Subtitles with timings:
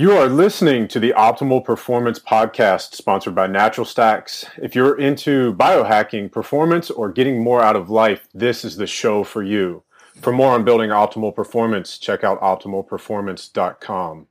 [0.00, 4.46] You are listening to the Optimal Performance Podcast, sponsored by Natural Stacks.
[4.56, 9.24] If you're into biohacking, performance, or getting more out of life, this is the show
[9.24, 9.82] for you.
[10.22, 14.26] For more on building optimal performance, check out optimalperformance.com.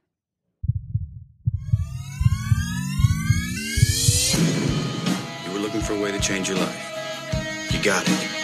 [5.46, 7.70] You were looking for a way to change your life.
[7.72, 8.39] You got it.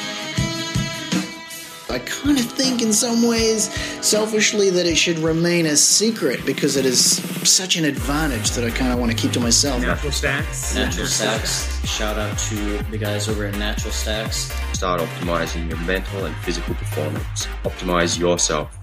[1.96, 3.74] I kind of think, in some ways,
[4.06, 8.70] selfishly, that it should remain a secret because it is such an advantage that I
[8.70, 9.82] kind of want to keep to myself.
[9.82, 10.76] Natural Stacks.
[10.76, 11.88] Natural Stacks.
[11.88, 14.52] Shout out to the guys over at Natural Stacks.
[14.74, 17.48] Start optimizing your mental and physical performance.
[17.64, 18.78] Optimize yourself.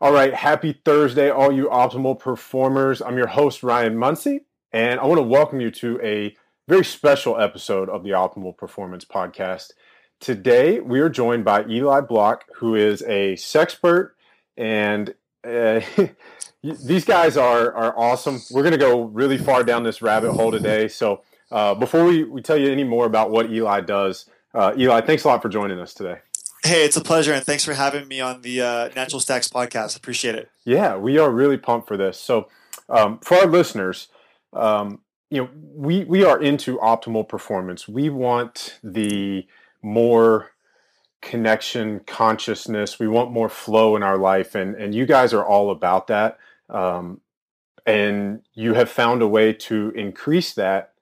[0.00, 3.02] All right, happy Thursday, all you optimal performers.
[3.02, 6.34] I'm your host, Ryan Munsey, and I want to welcome you to a
[6.68, 9.72] very special episode of the Optimal Performance Podcast.
[10.18, 14.10] Today, we are joined by Eli Block, who is a sexpert,
[14.56, 15.80] and uh,
[16.62, 18.40] these guys are are awesome.
[18.50, 20.88] We're going to go really far down this rabbit hole today.
[20.88, 25.02] So, uh, before we, we tell you any more about what Eli does, uh, Eli,
[25.02, 26.18] thanks a lot for joining us today.
[26.64, 29.96] Hey, it's a pleasure, and thanks for having me on the uh, Natural Stacks podcast.
[29.96, 30.50] Appreciate it.
[30.64, 32.18] Yeah, we are really pumped for this.
[32.18, 32.48] So,
[32.88, 34.08] um, for our listeners,
[34.52, 37.88] um, you know, we we are into optimal performance.
[37.88, 39.46] We want the
[39.82, 40.52] more
[41.20, 42.98] connection, consciousness.
[42.98, 46.38] We want more flow in our life, and and you guys are all about that.
[46.68, 47.20] Um,
[47.84, 50.92] and you have found a way to increase that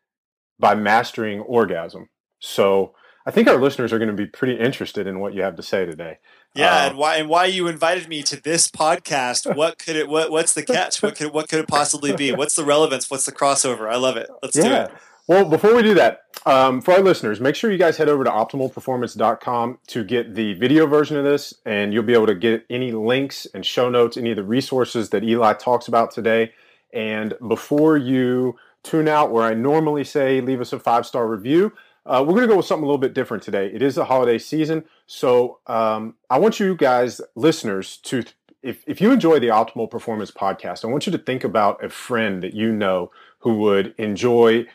[0.58, 2.10] by mastering orgasm.
[2.40, 2.94] So
[3.26, 5.62] I think our listeners are going to be pretty interested in what you have to
[5.62, 6.18] say today.
[6.54, 9.54] Yeah, Uh, and why and why you invited me to this podcast?
[9.56, 10.08] What could it?
[10.08, 11.02] What what's the catch?
[11.02, 12.32] What could what could it possibly be?
[12.32, 13.10] What's the relevance?
[13.10, 13.90] What's the crossover?
[13.90, 14.28] I love it.
[14.42, 14.84] Let's do yeah.
[14.84, 14.90] it.
[15.26, 18.24] Well, before we do that, um, for our listeners, make sure you guys head over
[18.24, 22.66] to optimalperformance.com to get the video version of this, and you'll be able to get
[22.68, 26.52] any links and show notes, any of the resources that Eli talks about today.
[26.92, 31.72] And before you tune out, where I normally say leave us a five star review,
[32.06, 33.70] uh, we're going to go with something a little bit different today.
[33.72, 38.24] It is the holiday season, so um, I want you guys, listeners, to
[38.62, 41.90] if, if you enjoy the Optimal Performance podcast, I want you to think about a
[41.90, 43.10] friend that you know
[43.40, 44.66] who would enjoy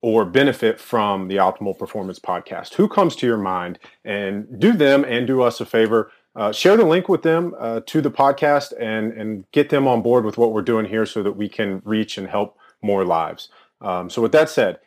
[0.00, 2.74] or benefit from the Optimal Performance podcast.
[2.74, 3.78] Who comes to your mind?
[4.04, 6.12] And do them and do us a favor.
[6.36, 10.02] Uh, share the link with them uh, to the podcast and and get them on
[10.02, 13.48] board with what we're doing here, so that we can reach and help more lives.
[13.80, 14.78] Um, so, with that said,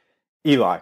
[0.46, 0.80] Eli,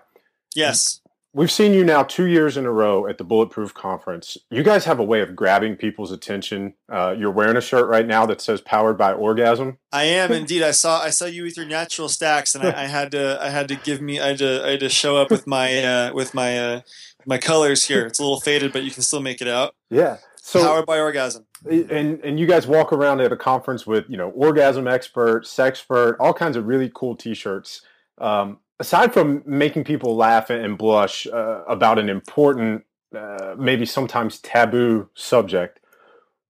[0.53, 1.01] Yes.
[1.31, 4.35] We've seen you now two years in a row at the Bulletproof Conference.
[4.49, 6.73] You guys have a way of grabbing people's attention.
[6.91, 10.63] Uh, you're wearing a shirt right now that says "Powered by Orgasm." I am indeed.
[10.63, 13.49] I saw I saw you with your natural stacks, and I, I had to I
[13.49, 16.13] had to give me I had to I had to show up with my uh,
[16.13, 16.81] with my uh,
[17.27, 18.07] my colors here.
[18.07, 19.75] It's a little faded, but you can still make it out.
[19.91, 20.17] Yeah.
[20.37, 21.45] So Powered by orgasm.
[21.69, 26.15] and and you guys walk around at a conference with you know orgasm expert, sexpert,
[26.19, 27.81] all kinds of really cool T-shirts.
[28.17, 32.83] Um, aside from making people laugh and blush uh, about an important,
[33.15, 35.79] uh, maybe sometimes taboo subject,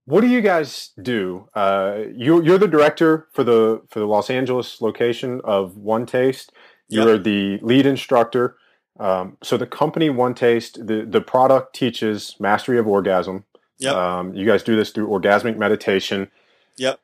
[0.06, 1.47] what do you guys do?
[1.53, 6.51] Uh, you, you're the director for the for the Los Angeles location of One Taste.
[6.88, 8.57] You're the lead instructor.
[9.00, 13.45] Um, so the company One Taste, the the product teaches mastery of orgasm.
[13.78, 13.95] Yep.
[13.95, 16.31] Um, you guys do this through orgasmic meditation.
[16.78, 17.00] Yep.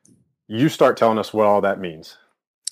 [0.48, 2.18] You start telling us what all that means.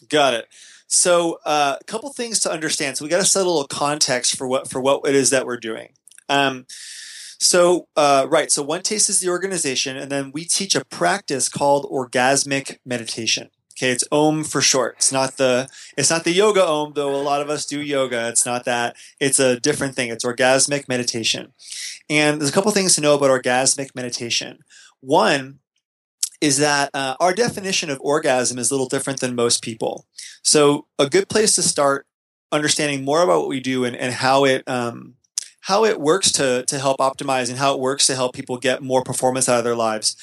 [0.09, 0.47] Got it.
[0.93, 2.97] So, uh, a couple things to understand.
[2.97, 5.47] So, we got to set a little context for what for what it is that
[5.47, 5.93] we're doing.
[6.29, 6.67] Um,
[7.39, 8.51] so, uh, right.
[8.51, 13.49] So, One Taste is the organization, and then we teach a practice called orgasmic meditation.
[13.75, 14.97] Okay, it's Om for short.
[14.97, 15.67] It's not the
[15.97, 18.29] it's not the yoga Om, though a lot of us do yoga.
[18.29, 18.95] It's not that.
[19.19, 20.11] It's a different thing.
[20.11, 21.53] It's orgasmic meditation.
[22.07, 24.59] And there's a couple things to know about orgasmic meditation.
[24.99, 25.57] One
[26.43, 30.05] is that uh, our definition of orgasm is a little different than most people.
[30.43, 32.05] So, a good place to start
[32.51, 35.15] understanding more about what we do and, and how it um,
[35.61, 38.83] how it works to to help optimize and how it works to help people get
[38.83, 40.17] more performance out of their lives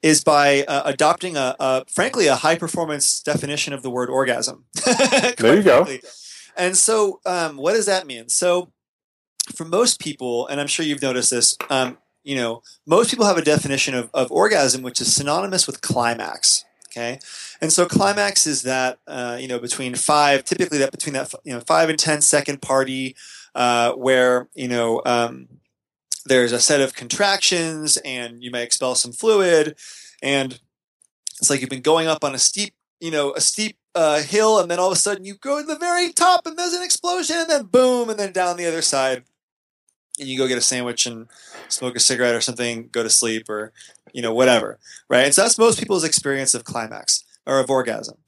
[0.00, 4.64] is by uh, adopting a, a frankly a high performance definition of the word orgasm.
[5.36, 5.84] There you go.
[5.84, 6.08] frankly.
[6.56, 8.30] And so, um, what does that mean?
[8.30, 8.72] So,
[9.54, 13.38] for most people, and I'm sure you've noticed this, um, you know, most people have
[13.38, 16.64] a definition of, of orgasm which is synonymous with climax.
[16.88, 17.20] Okay,
[17.60, 21.54] and so climax is that uh, you know between five, typically that between that you
[21.54, 23.14] know five and ten second party
[23.54, 25.46] uh, where you know um,
[26.24, 29.76] there's a set of contractions and you may expel some fluid,
[30.20, 30.58] and
[31.38, 34.58] it's like you've been going up on a steep you know a steep uh, hill,
[34.58, 36.82] and then all of a sudden you go to the very top and there's an
[36.82, 39.22] explosion, and then boom, and then down the other side
[40.18, 41.28] and you go get a sandwich and
[41.68, 43.72] smoke a cigarette or something, go to sleep or
[44.12, 44.78] you know whatever,
[45.08, 45.26] right?
[45.26, 48.18] And so that's most people's experience of climax or of orgasm.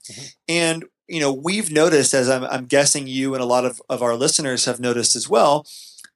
[0.49, 4.03] And you know we've noticed, as I'm, I'm guessing you and a lot of, of
[4.03, 5.67] our listeners have noticed as well,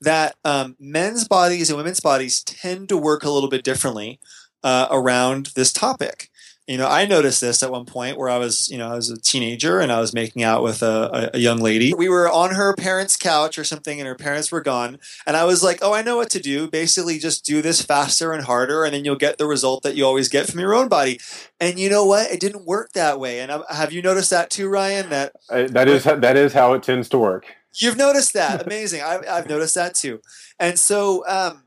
[0.00, 4.18] that um, men's bodies and women's bodies tend to work a little bit differently
[4.62, 6.28] uh, around this topic.
[6.68, 9.10] You know, I noticed this at one point where I was, you know, I was
[9.10, 11.92] a teenager and I was making out with a, a, young lady.
[11.92, 14.98] We were on her parents' couch or something, and her parents were gone.
[15.26, 16.70] And I was like, "Oh, I know what to do.
[16.70, 20.06] Basically, just do this faster and harder, and then you'll get the result that you
[20.06, 21.18] always get from your own body."
[21.58, 22.30] And you know what?
[22.30, 23.40] It didn't work that way.
[23.40, 25.10] And I, have you noticed that too, Ryan?
[25.10, 27.46] That Uh, that is that is how it tends to work.
[27.74, 28.66] You've noticed that.
[28.66, 29.02] Amazing.
[29.02, 30.20] I've, I've noticed that too.
[30.58, 31.64] And so, um,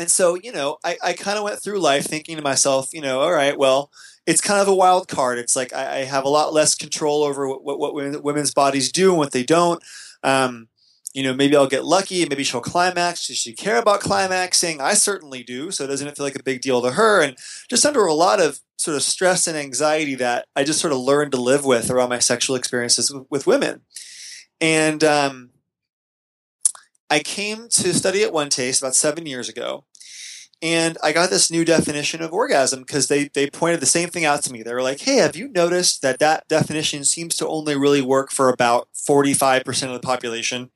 [0.00, 3.02] and so, you know, I, I kind of went through life thinking to myself, you
[3.02, 3.90] know, all right, well,
[4.26, 5.38] it's kind of a wild card.
[5.38, 8.90] It's like I, I have a lot less control over what, what, what women's bodies
[8.90, 9.82] do and what they don't.
[10.22, 10.68] Um,
[11.12, 12.24] you know, maybe I'll get lucky.
[12.24, 13.26] Maybe she'll climax.
[13.26, 14.80] Does she care about climaxing?
[14.80, 15.70] I certainly do.
[15.70, 17.20] So doesn't it feel like a big deal to her?
[17.20, 17.36] And
[17.68, 21.00] just under a lot of sort of stress and anxiety that I just sort of
[21.00, 23.82] learned to live with around my sexual experiences with, with women.
[24.62, 25.50] And um,
[27.10, 29.84] I came to study at One Taste about seven years ago.
[30.62, 34.26] And I got this new definition of orgasm because they, they pointed the same thing
[34.26, 34.62] out to me.
[34.62, 38.30] They were like, hey, have you noticed that that definition seems to only really work
[38.30, 40.70] for about 45% of the population?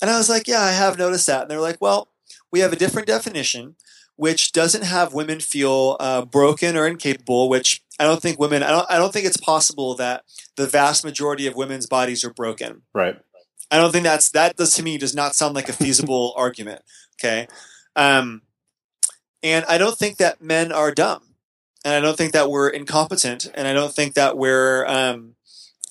[0.00, 1.42] And I was like, yeah, I have noticed that.
[1.42, 2.08] And they're like, well,
[2.50, 3.76] we have a different definition
[4.16, 7.48] which doesn't have women feel uh, broken or incapable.
[7.48, 8.62] Which I don't think women.
[8.62, 8.86] I don't.
[8.90, 10.24] I don't think it's possible that
[10.56, 12.82] the vast majority of women's bodies are broken.
[12.92, 13.16] Right.
[13.70, 14.56] I don't think that's that.
[14.56, 16.82] Does to me does not sound like a feasible argument.
[17.20, 17.46] Okay,
[17.94, 18.42] um,
[19.42, 21.22] and I don't think that men are dumb,
[21.84, 25.34] and I don't think that we're incompetent, and I don't think that we're um,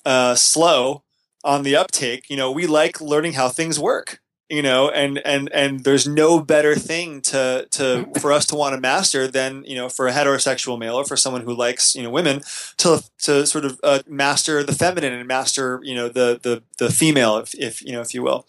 [0.04, 1.02] uh, slow
[1.44, 2.28] on the uptake.
[2.28, 6.38] You know, we like learning how things work you know and and and there's no
[6.40, 10.12] better thing to to for us to want to master than you know for a
[10.12, 12.40] heterosexual male or for someone who likes you know women
[12.76, 16.90] to to sort of uh, master the feminine and master you know the the the
[16.90, 18.46] female if if you know if you will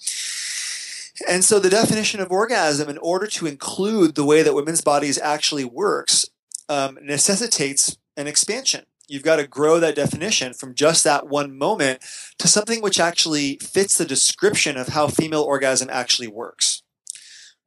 [1.28, 5.18] and so the definition of orgasm in order to include the way that women's bodies
[5.18, 6.30] actually works
[6.70, 12.04] um, necessitates an expansion You've got to grow that definition from just that one moment
[12.40, 16.84] to something which actually fits the description of how female orgasm actually works.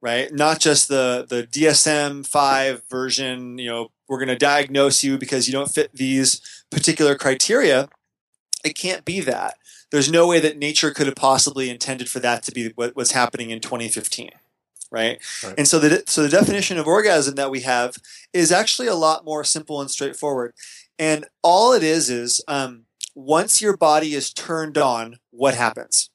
[0.01, 0.31] Right?
[0.31, 5.47] Not just the the DSM 5 version, you know, we're going to diagnose you because
[5.47, 7.87] you don't fit these particular criteria.
[8.63, 9.55] It can't be that.
[9.91, 13.11] There's no way that nature could have possibly intended for that to be what was
[13.11, 14.31] happening in 2015
[14.91, 15.21] right?
[15.43, 15.53] right?
[15.57, 17.95] And so the so the definition of orgasm that we have
[18.33, 20.53] is actually a lot more simple and straightforward.
[20.99, 22.83] And all it is is um,
[23.15, 26.09] once your body is turned on, what happens?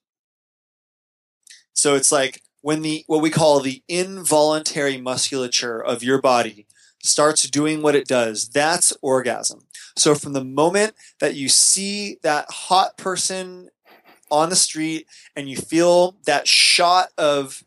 [1.72, 6.65] So it's like when the what we call the involuntary musculature of your body
[7.06, 9.60] starts doing what it does, that's orgasm.
[9.96, 13.70] So from the moment that you see that hot person
[14.30, 17.62] on the street and you feel that shot of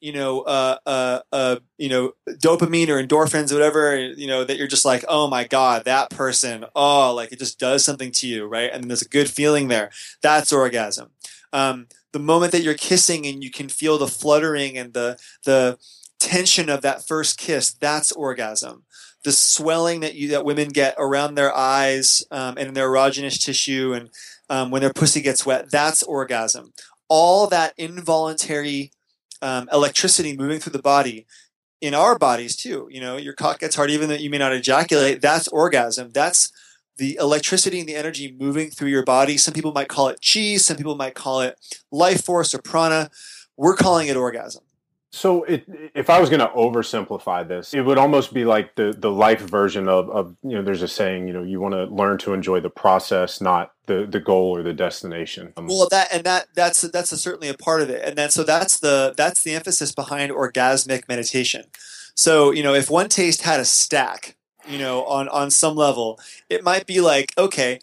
[0.00, 4.56] you know, uh, uh, uh, you know, dopamine or endorphins, or whatever, you know, that
[4.56, 8.26] you're just like, oh my god, that person, oh, like it just does something to
[8.26, 8.70] you, right?
[8.72, 9.90] And then there's a good feeling there.
[10.22, 11.10] That's orgasm.
[11.52, 15.78] Um, the moment that you're kissing and you can feel the fluttering and the the
[16.18, 18.84] tension of that first kiss, that's orgasm.
[19.24, 23.92] The swelling that you that women get around their eyes um, and their erogenous tissue,
[23.92, 24.10] and
[24.48, 26.72] um, when their pussy gets wet, that's orgasm.
[27.08, 28.92] All that involuntary
[29.42, 31.26] um, electricity moving through the body
[31.80, 32.88] in our bodies too.
[32.90, 35.20] You know, your cock gets hard even though you may not ejaculate.
[35.20, 36.10] That's orgasm.
[36.10, 36.52] That's
[36.96, 39.36] the electricity and the energy moving through your body.
[39.36, 40.56] Some people might call it chi.
[40.56, 41.58] Some people might call it
[41.90, 43.10] life force or prana.
[43.56, 44.64] We're calling it orgasm.
[45.10, 48.94] So, it, if I was going to oversimplify this, it would almost be like the
[48.96, 50.62] the life version of, of you know.
[50.62, 54.06] There's a saying, you know, you want to learn to enjoy the process, not the
[54.06, 55.54] the goal or the destination.
[55.56, 58.30] Um, well, that and that that's that's a, certainly a part of it, and then
[58.30, 61.64] so that's the that's the emphasis behind orgasmic meditation.
[62.14, 64.36] So, you know, if one taste had a stack,
[64.68, 67.80] you know, on on some level, it might be like, okay,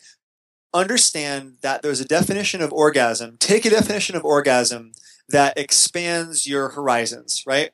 [0.74, 3.38] understand that there's a definition of orgasm.
[3.39, 4.91] Take a definition of orgasm
[5.29, 7.72] that expands your horizons, right?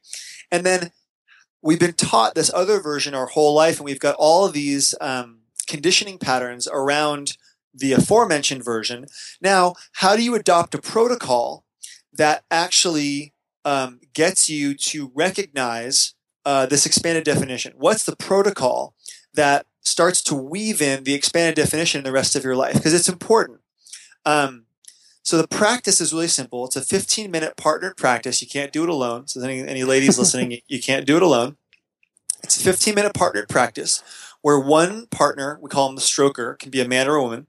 [0.52, 0.92] And then
[1.62, 4.96] we've been taught this other version our whole life, and we've got all of these
[5.02, 7.38] um, conditioning patterns around
[7.74, 9.06] the aforementioned version.
[9.42, 11.66] Now, how do you adopt a protocol
[12.14, 16.14] that actually um, gets you to recognize
[16.46, 17.74] uh, this expanded definition?
[17.78, 18.96] What's the protocol
[19.34, 22.74] that starts to weave in the expanded definition in the rest of your life?
[22.74, 23.62] Because it's important.
[24.26, 24.66] Um,
[25.24, 26.66] so the practice is really simple.
[26.66, 28.42] It's a 15 minute partnered practice.
[28.42, 29.28] You can't do it alone.
[29.28, 31.58] So any, any ladies listening, you, can't do it alone.
[32.44, 34.04] It's a 15 minute partnered practice
[34.42, 37.46] where one partner, we call him the stroker, can be a man or a woman,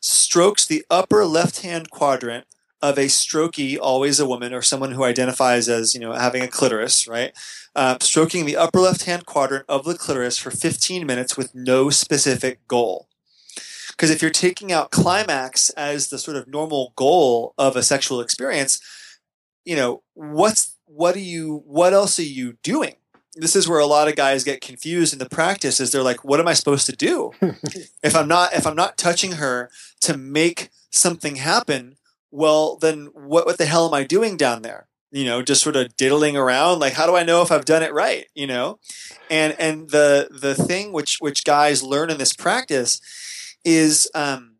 [0.00, 2.46] strokes the upper left hand quadrant
[2.80, 6.48] of a strokey, always a woman or someone who identifies as you know having a
[6.48, 7.32] clitoris, right?
[7.76, 11.90] Uh, stroking the upper left hand quadrant of the clitoris for 15 minutes with no
[11.90, 13.06] specific goal.
[13.92, 18.20] Because if you're taking out climax as the sort of normal goal of a sexual
[18.20, 18.80] experience,
[19.64, 22.96] you know what's what are you what else are you doing?
[23.34, 25.80] This is where a lot of guys get confused in the practice.
[25.80, 27.32] Is they're like, what am I supposed to do
[28.02, 29.70] if I'm not if I'm not touching her
[30.00, 31.96] to make something happen?
[32.30, 34.88] Well, then what what the hell am I doing down there?
[35.12, 37.82] you know just sort of diddling around like how do i know if i've done
[37.82, 38.78] it right you know
[39.30, 43.00] and and the the thing which which guys learn in this practice
[43.64, 44.56] is um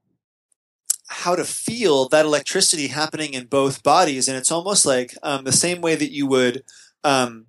[1.08, 5.52] how to feel that electricity happening in both bodies and it's almost like um, the
[5.52, 6.64] same way that you would
[7.04, 7.46] um,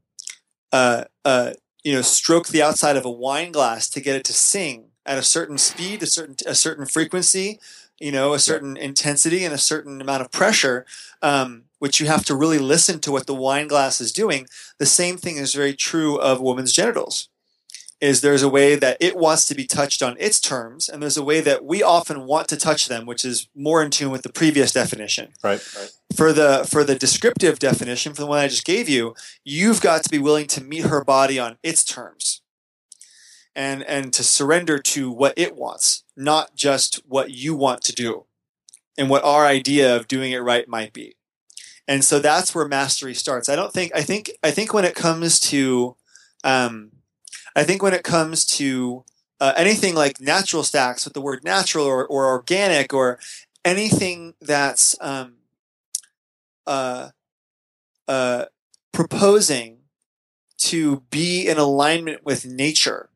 [0.74, 4.34] uh, uh, you know stroke the outside of a wine glass to get it to
[4.34, 7.60] sing at a certain speed a certain a certain frequency
[8.00, 10.86] you know a certain intensity and a certain amount of pressure
[11.22, 14.48] um, which you have to really listen to what the wine glass is doing.
[14.80, 17.28] The same thing is very true of women's genitals.
[18.04, 21.16] Is there's a way that it wants to be touched on its terms, and there's
[21.16, 24.24] a way that we often want to touch them, which is more in tune with
[24.24, 25.32] the previous definition.
[25.42, 25.62] Right.
[25.74, 25.90] Right.
[26.14, 30.04] For the for the descriptive definition, for the one I just gave you, you've got
[30.04, 32.42] to be willing to meet her body on its terms.
[33.56, 38.26] And and to surrender to what it wants, not just what you want to do
[38.98, 41.16] and what our idea of doing it right might be
[41.88, 44.96] and so that's where mastery starts i don't think i think i think when it
[44.96, 45.96] comes to
[46.44, 46.92] um,
[47.56, 49.04] i think when it comes to
[49.40, 53.20] uh, anything like natural stacks with the word natural or, or organic or
[53.66, 55.34] anything that's um,
[56.66, 57.10] uh,
[58.08, 58.46] uh,
[58.94, 59.80] proposing
[60.58, 63.10] to be in alignment with nature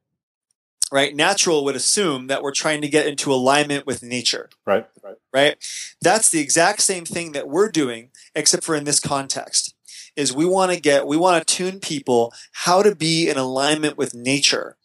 [0.92, 4.86] right natural would assume that we're trying to get into alignment with nature Right.
[5.04, 5.16] Right.
[5.34, 9.76] right that's the exact same thing that we're doing except for in this context
[10.18, 12.34] is we want to get we want to tune people
[12.66, 14.76] how to be in alignment with nature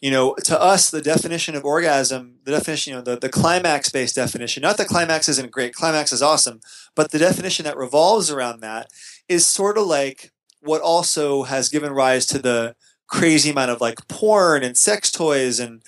[0.00, 3.88] you know to us the definition of orgasm the definition you know the, the climax
[3.90, 6.60] based definition not that climax isn't great climax is awesome
[6.94, 8.88] but the definition that revolves around that
[9.28, 10.30] is sort of like
[10.60, 12.76] what also has given rise to the
[13.08, 15.82] crazy amount of like porn and sex toys and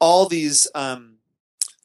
[0.00, 1.14] all these um,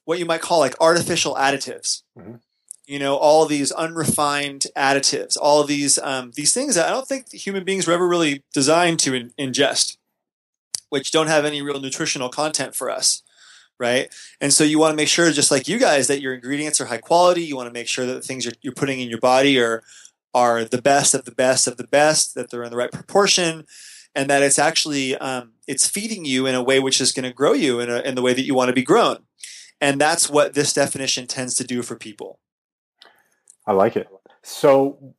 [0.06, 2.40] what you might call like artificial additives Mhm.
[2.86, 7.32] You know all these unrefined additives all these um, these things that i don't think
[7.32, 9.98] human beings were ever really designed to in- ingest
[10.90, 13.24] which don't have any real nutritional content for us
[13.80, 14.14] right?
[14.40, 16.86] And so you want to make sure just like you guys that your ingredients are
[16.86, 17.44] high quality.
[17.44, 19.84] You want to make sure that the things you're, you're putting in your body are
[20.34, 23.66] are the best of the best of the best that they're in the right proportion
[24.16, 27.34] and that it's actually um, it's feeding you in a way which is going to
[27.34, 29.18] grow you in, a, in the way that you want to be grown.
[29.80, 32.40] And that's what this definition tends to do for people
[33.66, 34.08] I like it.
[34.42, 35.16] So,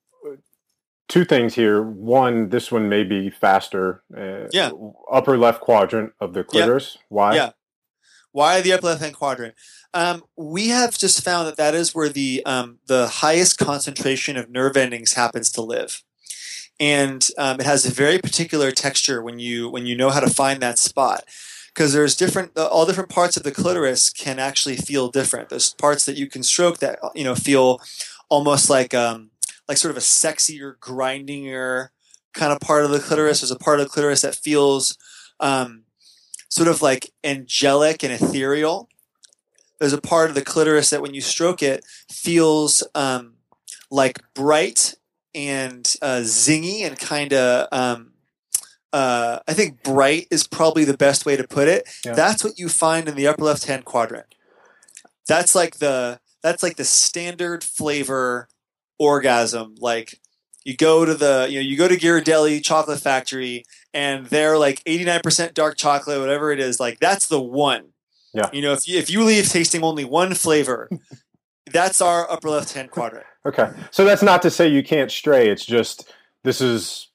[1.09, 1.83] two things here.
[1.83, 4.03] One, this one may be faster.
[4.17, 4.71] Uh, Yeah.
[5.11, 6.99] Upper left quadrant of the clitoris.
[7.09, 7.35] Why?
[7.37, 7.51] Yeah.
[8.33, 9.55] why the upper left hand quadrant
[9.95, 14.51] um, we have just found that that is where the um, the highest concentration of
[14.51, 16.03] nerve endings happens to live
[16.81, 20.29] and um, it has a very particular texture when you when you know how to
[20.29, 21.25] find that spot
[21.73, 26.05] because there's different all different parts of the clitoris can actually feel different there's parts
[26.05, 27.81] that you can stroke that you know feel
[28.35, 29.31] almost like um
[29.69, 31.89] like sort of a sexier grindier
[32.35, 33.41] kind of part of the clitoris.
[33.41, 34.99] There's a part of the clitoris that feels
[35.41, 35.85] um,
[36.49, 38.89] sort of like angelic and ethereal.
[39.79, 43.35] There's a part of the clitoris that when you stroke it feels um,
[43.91, 44.95] like bright
[45.35, 48.13] and uh, zingy and kind of um,
[48.93, 51.89] uh, i think bright is probably the best way to put it.
[52.05, 52.13] Yeah.
[52.13, 54.27] that's what you find in the upper left hand quadrant.
[55.27, 58.47] That's like the that's like the standard flavor
[59.01, 60.21] orgasm like
[60.65, 64.83] you go to the you know you go to Ghirardelli chocolate factory and they're like
[64.85, 67.89] 89% dark chocolate whatever it is like that's the one
[68.33, 68.51] Yeah.
[68.53, 70.89] you know if you if you leave tasting only one flavor
[71.73, 73.69] that's our upper left hand quadrant Okay.
[73.91, 75.51] So that's not to say you can't stray.
[75.51, 76.11] It's just
[76.45, 77.11] this is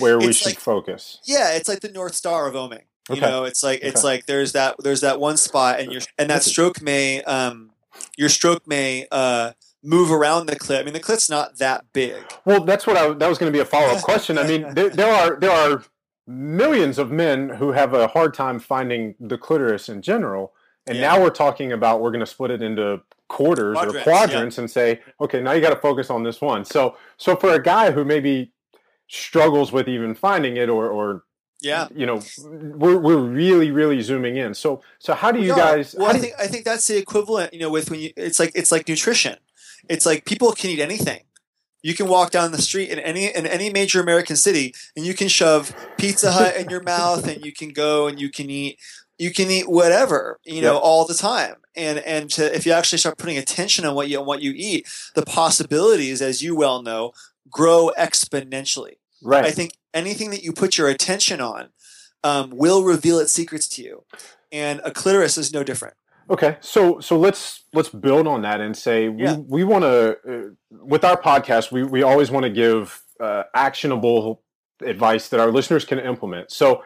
[0.00, 1.20] where we It's should like- focus.
[1.26, 3.20] yeah it's like the north star of oming you Okay.
[3.20, 4.06] know it's like it's Okay.
[4.14, 7.70] like there's that there's that one spot and your and that stroke may um
[8.16, 12.22] your stroke may uh move around the clit i mean the clit's not that big
[12.44, 14.38] Well, that's what I that was going to be a follow up question.
[14.38, 15.82] I mean, there, there are there are
[16.26, 20.52] millions of men who have a hard time finding the clitoris in general,
[20.86, 21.12] and Yeah.
[21.12, 24.70] now we're talking about we're going to split it into quarters Quadrants, or quadrants and
[24.70, 26.64] say, okay, now you got to focus on this one.
[26.64, 28.52] So, so for a guy who maybe
[29.08, 31.24] struggles with even finding it or, or
[31.60, 31.88] Yeah.
[31.94, 34.54] you know, we're, we're really, really zooming in.
[34.54, 37.54] So, so how do you guys, Well, I think I think that's the equivalent.
[37.54, 39.36] You know, with when you, it's like it's like nutrition.
[39.88, 41.20] It's like people can eat anything.
[41.82, 45.14] You can walk down the street in any in any major American city, and you
[45.14, 48.78] can shove Pizza Hut in your mouth, and you can go and you can eat
[49.18, 50.82] you can eat whatever you know Yep.
[50.82, 51.56] all the time.
[51.76, 54.52] And and to, if you actually start putting attention on what you on what you
[54.54, 57.12] eat, the possibilities, as you well know,
[57.48, 58.94] grow exponentially.
[59.22, 59.44] right.
[59.44, 61.70] I think anything that you put your attention on
[62.22, 64.04] um, will reveal its secrets to you,
[64.52, 65.94] and a clitoris is no different.
[66.28, 69.36] Okay, so so let's let's build on that and say we, Yeah.
[69.36, 74.42] we want to uh, with our podcast we we always want to give uh, actionable
[74.82, 76.50] advice that our listeners can implement.
[76.50, 76.82] So,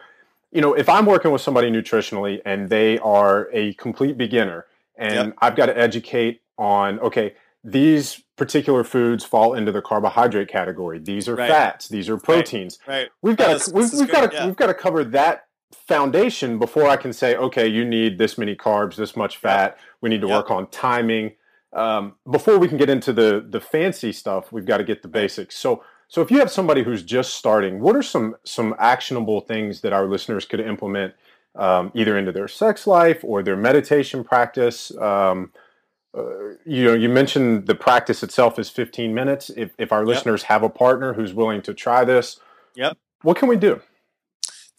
[0.51, 4.65] you know, if I'm working with somebody nutritionally and they are a complete beginner
[4.95, 5.35] and Yep.
[5.41, 10.97] I've got to educate on okay, these particular foods fall into the carbohydrate category.
[10.99, 11.49] These are Right.
[11.49, 13.09] fats, these are proteins Right.
[13.21, 14.45] we've got This- to we've, we've got to yeah.
[14.47, 15.45] we've got to cover that
[15.87, 20.09] foundation before I can say okay you need this many carbs this much fat we
[20.09, 20.37] need to Yep.
[20.37, 21.33] work on timing
[21.73, 25.07] um, before we can get into the the fancy stuff we've got to get the
[25.07, 29.39] basics so so if you have somebody who's just starting what are some some actionable
[29.41, 31.13] things that our listeners could implement
[31.55, 35.51] um, either into their sex life or their meditation practice um,
[36.17, 40.07] uh, you know you mentioned the practice itself is 15 minutes if, if our Yep.
[40.07, 42.39] listeners have a partner who's willing to try this
[42.75, 42.97] Yep.
[43.21, 43.81] what can we do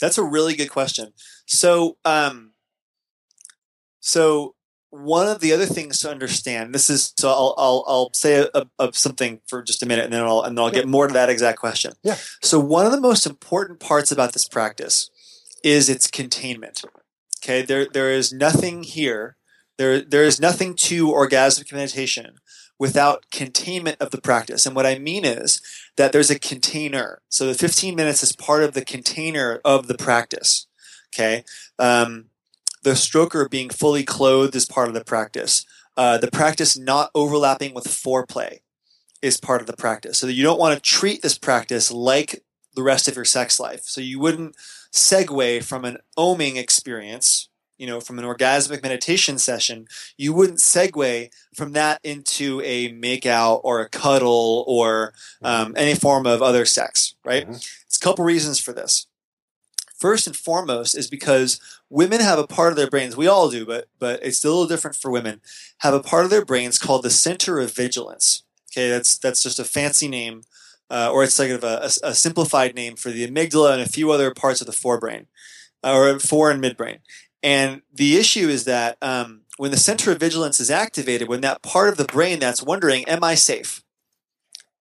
[0.00, 1.12] That's a really good question.
[1.46, 2.52] So, um,
[4.00, 4.54] so
[4.90, 6.74] one of the other things to understand.
[6.74, 7.30] This is so.
[7.30, 10.56] I'll I'll, I'll say a, a something for just a minute, and then I'll and
[10.58, 11.92] then I'll get more to that exact question.
[12.02, 12.16] Yeah.
[12.42, 15.08] So one of the most important parts about this practice
[15.64, 16.82] is its containment.
[17.42, 17.62] Okay.
[17.62, 19.36] There there is nothing here.
[19.78, 22.38] There there is nothing to orgasmic meditation
[22.78, 24.66] without containment of the practice.
[24.66, 25.60] And what I mean is
[25.96, 27.22] that there's a container.
[27.28, 30.66] So the 15 minutes is part of the container of the practice.
[31.14, 31.44] Okay.
[31.78, 32.26] Um,
[32.82, 35.64] the stroker being fully clothed is part of the practice.
[35.96, 38.58] Uh, the practice not overlapping with foreplay
[39.20, 40.18] is part of the practice.
[40.18, 42.42] So you don't want to treat this practice like
[42.74, 43.82] the rest of your sex life.
[43.84, 44.56] So you wouldn't
[44.92, 47.48] segue from an oming experience,
[47.82, 53.60] you know, from an orgasmic meditation session, you wouldn't segue from that into a makeout
[53.64, 57.48] or a cuddle or um, any form of other sex, right?
[57.48, 57.56] Mhm.
[57.86, 59.06] It's a couple reasons for this.
[59.98, 61.58] First and foremost is because
[61.90, 64.68] women have a part of their brains, we all do, but but it's a little
[64.68, 65.40] different for women,
[65.78, 68.44] have a part of their brains called the center of vigilance.
[68.70, 70.42] Okay, that's that's just a fancy name,
[70.88, 74.12] uh, or it's like a, a, a simplified name for the amygdala and a few
[74.12, 75.26] other parts of the forebrain,
[75.84, 76.98] uh, or fore and midbrain.
[77.42, 81.62] And the issue is that um, when the center of vigilance is activated, when that
[81.62, 83.82] part of the brain that's wondering, "Am I safe?"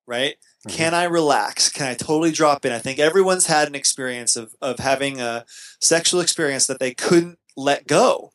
[0.06, 0.36] Right?
[0.67, 0.74] Mhm.
[0.74, 1.69] Can I relax?
[1.69, 2.71] Can I totally drop in?
[2.71, 5.45] I think everyone's had an experience of of having a
[5.80, 8.32] sexual experience that they couldn't let go.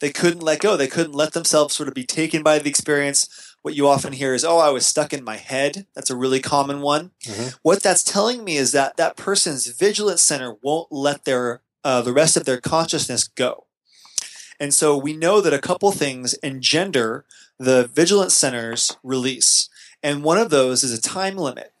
[0.00, 0.76] They couldn't let go.
[0.76, 3.28] They couldn't let themselves sort of be taken by the experience.
[3.62, 6.40] What you often hear is, "Oh, I was stuck in my head." That's a really
[6.40, 7.12] common one.
[7.24, 7.54] Mhm.
[7.62, 12.12] What that's telling me is that that person's vigilance center won't let their uh, the
[12.12, 13.66] rest of their consciousness go.
[14.60, 17.24] And so we know that a couple things engender
[17.58, 19.68] the vigilance center's release.
[20.02, 21.72] And one of those is a time limit.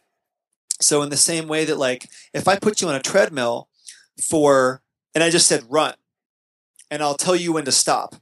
[0.80, 3.68] So in the same way that like if I put you on a treadmill
[4.20, 4.82] for
[5.14, 5.94] and I just said run
[6.90, 8.16] and I'll tell you when to stop.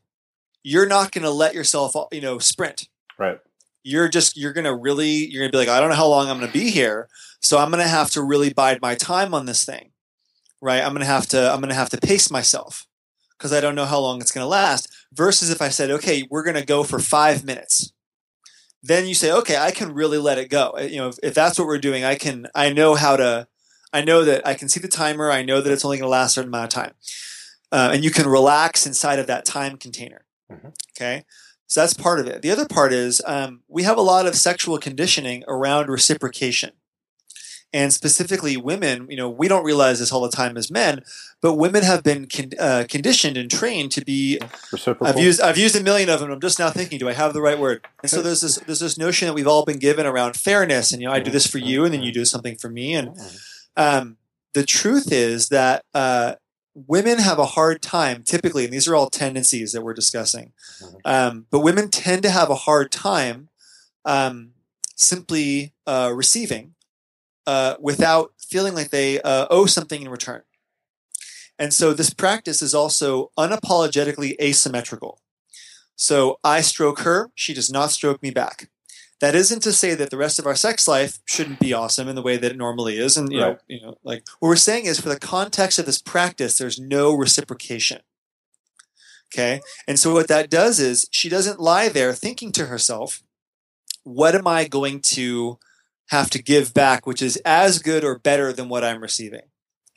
[0.63, 2.89] You're not going to let yourself, you know, sprint.
[3.19, 3.39] right
[3.83, 6.07] You're just you're going to really you're going to be like I don't know how
[6.07, 7.09] long I'm going to be here,
[7.41, 9.90] so I'm going to have to really bide my time on this thing.
[10.61, 10.83] Right?
[10.83, 12.87] I'm going to have to I'm going to have to pace myself
[13.39, 16.27] because I don't know how long it's going to last versus if I said, "Okay,
[16.31, 17.93] we're going to go for 5 minutes."
[18.83, 21.59] Then you say, "Okay, I can really let it go." You know, if, if that's
[21.59, 23.47] what we're doing, I can I know how to
[23.93, 26.11] I know that I can see the timer, I know that it's only going to
[26.11, 26.95] last a certain amount of time.
[27.73, 30.25] Uh, and you can relax inside of that time container.
[30.51, 30.73] Mhm.
[30.97, 31.25] Okay?
[31.67, 32.43] So that's part of it.
[32.43, 36.73] The other part is um, we have a lot of sexual conditioning around reciprocation.
[37.73, 41.05] And specifically, women, you know, we don't realize this all the time as men,
[41.41, 44.41] but women have been con- uh, conditioned and trained to be
[44.73, 46.33] reciprocal I've used I've used a million of them.
[46.33, 47.87] I'm just now thinking, do I have the right word?
[48.03, 51.01] And so there's this there's this notion that we've all been given around fairness, and
[51.01, 52.95] you know, I do this for you, and then you do something for me.
[52.95, 53.17] And
[53.77, 54.17] um,
[54.53, 56.35] the truth is that uh,
[56.75, 60.53] women have a hard time typically, and these are all tendencies that we're discussing.
[61.05, 63.49] Um, but women tend to have a hard time
[64.05, 64.55] um,
[64.97, 66.75] simply uh, receiving
[67.51, 70.43] uh, without feeling like they uh, owe something in return.
[71.59, 75.21] And so this practice is also unapologetically asymmetrical.
[75.97, 78.71] So I stroke her, she does not stroke me back.
[79.21, 82.15] That isn't to say that the rest of our sex life shouldn't be awesome in
[82.15, 83.17] the way that it normally is.
[83.17, 86.01] And you know, you know, like what we're saying is for the context of this
[86.01, 88.01] practice, there's no reciprocation.
[89.35, 89.61] Okay.
[89.89, 93.25] And so what that does is she doesn't lie there thinking to herself,
[94.05, 95.59] what am I going to
[96.11, 99.43] have to give back, which is as good or better than what I'm receiving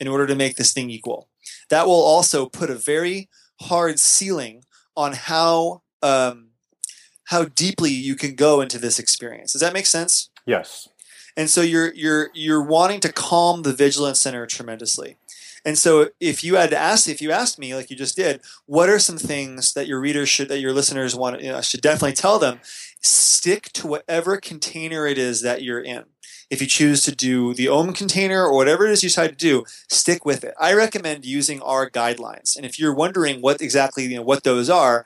[0.00, 1.28] in order to make this thing equal?
[1.70, 3.28] That will also put a very
[3.62, 4.64] hard ceiling
[4.96, 6.48] on how um,
[7.24, 9.52] how deeply you can go into this experience.
[9.52, 10.30] Does that make sense?
[10.46, 10.88] Yes.
[11.36, 15.16] And so you're you're you're wanting to calm the vigilance center tremendously.
[15.64, 18.42] And so if you had to ask if you asked me like you just did,
[18.66, 21.80] what are some things that your readers should that your listeners want you know, should
[21.80, 22.60] definitely tell them,
[23.04, 26.04] stick to whatever container it is that you're in.
[26.50, 29.36] If you choose to do the OM container or whatever it is you decide to
[29.36, 30.54] do, stick with it.
[30.60, 32.56] I recommend using our guidelines.
[32.56, 35.04] And if you're wondering what exactly you know what those are,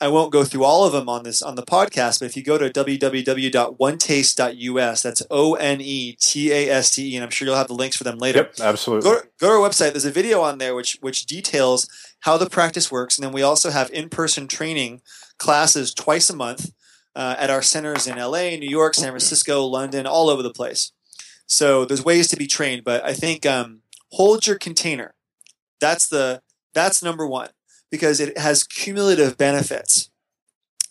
[0.00, 2.44] I won't go through all of them on this on the podcast, but if you
[2.44, 7.46] go to www.onetaste.us, that's O N E T A S T E, and I'm sure
[7.46, 8.38] you'll have the links for them later.
[8.38, 8.60] Yep.
[8.60, 9.10] Absolutely.
[9.10, 9.90] Go, go to our website.
[9.92, 11.88] There's a video on there which which details
[12.20, 15.02] how the practice works, and then we also have in-person training
[15.36, 16.70] classes twice a month
[17.18, 20.92] uh, at our centers in LA, New York, San Francisco, London, all over the place.
[21.46, 23.80] So there's ways to be trained, but I think um,
[24.12, 25.14] hold your container.
[25.80, 26.42] That's the
[26.74, 27.50] that's number one
[27.90, 30.10] because it has cumulative benefits.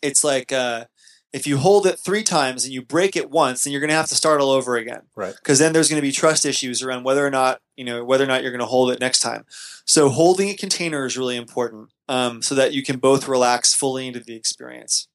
[0.01, 0.85] It's like uh,
[1.31, 3.95] if you hold it three times and you break it once, then you're going to
[3.95, 5.35] have to start all over again Right.
[5.35, 8.23] because then there's going to be trust issues around whether or not you know whether
[8.23, 9.45] or not you're going to hold it next time.
[9.85, 14.07] So holding a container is really important um, so that you can both relax fully
[14.07, 15.07] into the experience.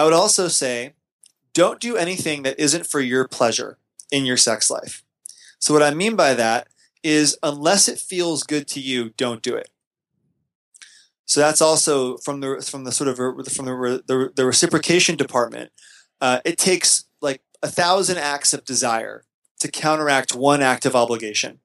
[0.00, 0.94] I would also say,
[1.52, 3.76] don't do anything that isn't for your pleasure
[4.10, 5.04] in your sex life.
[5.58, 6.68] So what I mean by that
[7.02, 9.68] is unless it feels good to you, don't do it.
[11.26, 13.16] So that's also from the from the sort of
[13.52, 15.70] from the the, the reciprocation department.
[16.18, 19.24] Uh, it takes like a thousand acts of desire
[19.58, 21.60] to counteract one act of obligation.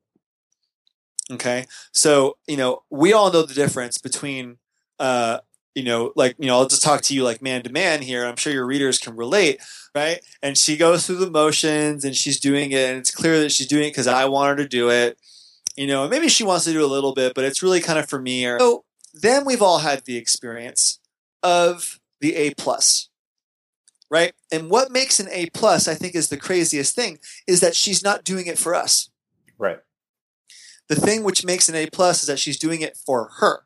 [1.32, 4.58] Okay, so you know we all know the difference between
[5.00, 5.40] uh,
[5.76, 8.26] you know like you know I'll just talk to you like man to man here.
[8.26, 9.60] I'm sure your readers can relate,
[9.94, 10.20] right?
[10.42, 13.68] And she goes through the motions and she's doing it, and it's clear that she's
[13.68, 15.20] doing it because I want her to do it.
[15.76, 18.10] You know, maybe she wants to do a little bit, but it's really kind of
[18.10, 18.46] for me.
[18.46, 21.00] Or, so then we've all had the experience
[21.44, 23.10] of the A plus,
[24.10, 24.34] right?
[24.52, 28.04] And what makes an A plus, I think, is the craziest thing is that she's
[28.04, 29.10] not doing it for us.
[29.58, 29.80] Right.
[30.88, 33.66] The thing which makes an A plus is that she's doing it for her.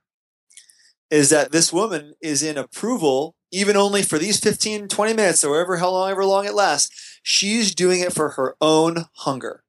[1.10, 5.52] Is that this woman is in approval, even only for these 15, 20 minutes or
[5.52, 7.20] whatever, however long it lasts.
[7.24, 9.64] She's doing it for her own hunger.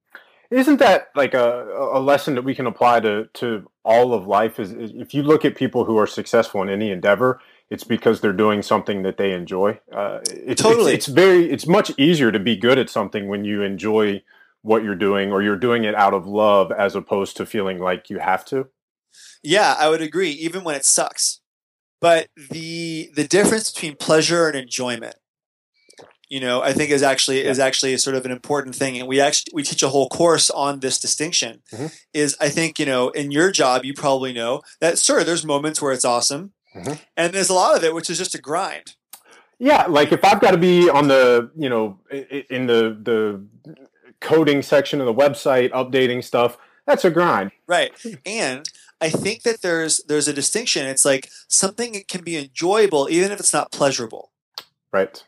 [0.50, 4.58] Isn't that like a, a lesson that we can apply to, to all of life?
[4.58, 8.20] Is, is if you look at people who are successful in any endeavor, it's because
[8.20, 9.78] they're doing something that they enjoy.
[9.92, 10.94] Uh, it's, Totally.
[10.94, 14.22] it's, it's very it's much easier to be good at something when you enjoy
[14.62, 18.10] what you're doing or you're doing it out of love as opposed to feeling like
[18.10, 18.68] you have to.
[19.42, 21.40] Yeah, I would agree, even when it sucks.
[22.00, 25.16] But the the difference between pleasure and enjoyment,
[26.28, 28.98] you know, I think is actually is actually sort of an important thing.
[28.98, 31.62] And we actually we teach a whole course on this distinction.
[31.72, 31.92] Mhm.
[32.14, 35.82] Is I think, you know, in your job you probably know that sure, there's moments
[35.82, 36.52] where it's awesome.
[36.74, 37.00] Mhm.
[37.16, 38.94] And there's a lot of it which is just a grind.
[39.58, 43.44] Yeah, like if I've got to be on the, you know, in the the
[44.20, 47.50] coding section of the website, updating stuff, that's a grind.
[47.66, 47.92] Right.
[48.24, 48.66] And
[49.00, 50.86] I think that there's there's a distinction.
[50.86, 54.30] It's like something can be enjoyable even if it's not pleasurable.
[54.92, 55.24] Right.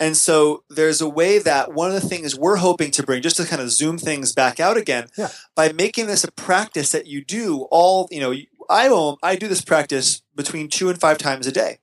[0.00, 3.36] And so there's a way that one of the things we're hoping to bring, just
[3.36, 5.28] to kind of zoom things back out again, Yeah.
[5.54, 8.34] by making this a practice that you do all, you know,
[8.68, 11.78] I own, I do this practice between two and five times a day.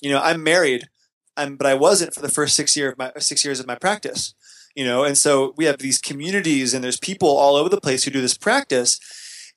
[0.00, 0.88] You know, I'm married,
[1.36, 3.76] I'm, but I wasn't for the first six year of my six years of my
[3.76, 4.34] practice.
[4.74, 8.04] You know, and so we have these communities and there's people all over the place
[8.04, 8.98] who do this practice.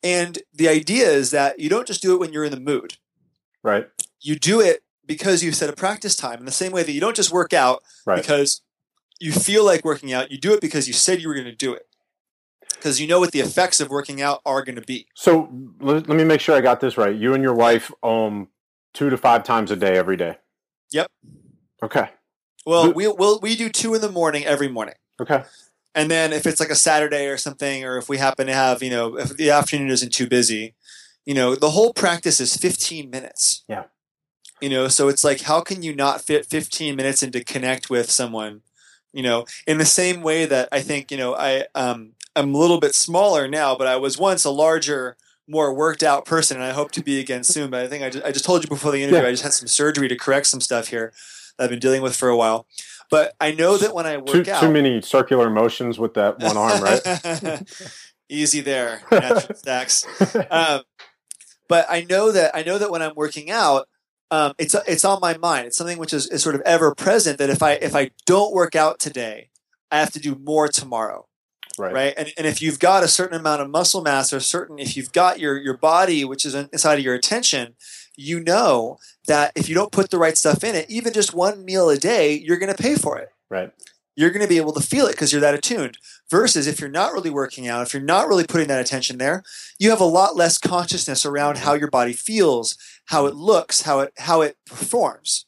[0.03, 2.95] And the idea is that you don't just do it when you're in the mood
[3.63, 3.87] Right.
[4.21, 7.01] you do it because you set a practice time in the same way that you
[7.01, 8.21] don't just work out Right.
[8.21, 8.61] because
[9.19, 11.51] you feel like working out you do it because you said you were going to
[11.55, 11.87] do it
[12.75, 15.49] because you know what the effects of working out are going to be So
[15.81, 17.13] let, let me make sure I got this right.
[17.15, 18.47] You and your wife um
[18.93, 20.37] two to five times a day every day.
[20.91, 21.07] Yep.
[21.83, 22.09] Okay.
[22.65, 25.43] well we we'll, we do two in the morning every morning Okay.
[25.95, 28.81] And then if it's like a saturday or something or if we happen to have
[28.83, 30.75] you know if the afternoon isn't too busy
[31.25, 33.83] you know the whole practice is 15 minutes Yeah.
[34.61, 38.09] you know so it's like how can you not fit 15 minutes into connect with
[38.11, 38.61] someone
[39.13, 42.57] you know in the same way that i think you know i um i'm a
[42.57, 45.17] little bit smaller now but i was once a larger
[45.51, 47.71] more worked out person, and I hope to be again soon.
[47.71, 49.29] But I think I just, I just told you before the interview, Yeah.
[49.29, 51.11] I just had some surgery to correct some stuff here
[51.57, 52.67] that I've been dealing with for a while.
[53.09, 56.39] But I know that when I work Too, out, too many circular motions with that
[56.39, 57.63] one arm, right?
[58.29, 59.01] Easy there,
[59.55, 60.05] stacks.
[60.51, 60.81] Um,
[61.67, 63.87] but I know that I know that when I'm working out,
[64.29, 65.67] um, it's it's on my mind.
[65.67, 67.39] It's something which is, is sort of ever present.
[67.39, 69.49] That if I if I don't work out today,
[69.91, 71.29] I have to do more tomorrow
[71.79, 71.93] right.
[71.93, 74.95] right and, and if you've got a certain amount of muscle mass or certain if
[74.95, 77.75] you've got your your body which is inside of your attention
[78.19, 81.63] you know that if you don't put the right stuff in it even just one
[81.63, 83.29] meal a day you're going to pay for it.
[83.49, 83.71] Right.
[84.15, 85.97] you're going to be able to feel it because you're that attuned.
[86.29, 89.43] Versus if you're not really working out if you're not really putting that attention there
[89.79, 94.01] you have a lot less consciousness around how your body feels how it looks how
[94.01, 95.45] it how it performs.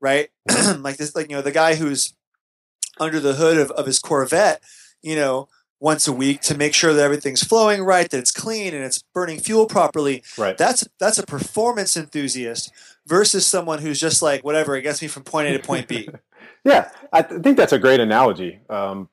[0.00, 0.30] Right?
[0.78, 2.14] Like this like you know the guy who's
[2.98, 4.62] under the hood of, of his corvette
[5.02, 5.48] you know
[5.82, 9.02] once a week to make sure that everything's flowing right that it's clean and it's
[9.12, 10.56] burning fuel properly Right.
[10.56, 12.70] that's that's a performance enthusiast
[13.06, 16.08] versus someone who's just like whatever it gets me from point a to point b
[16.64, 18.60] Yeah, I th- think that's a great analogy.
[18.70, 19.08] Um,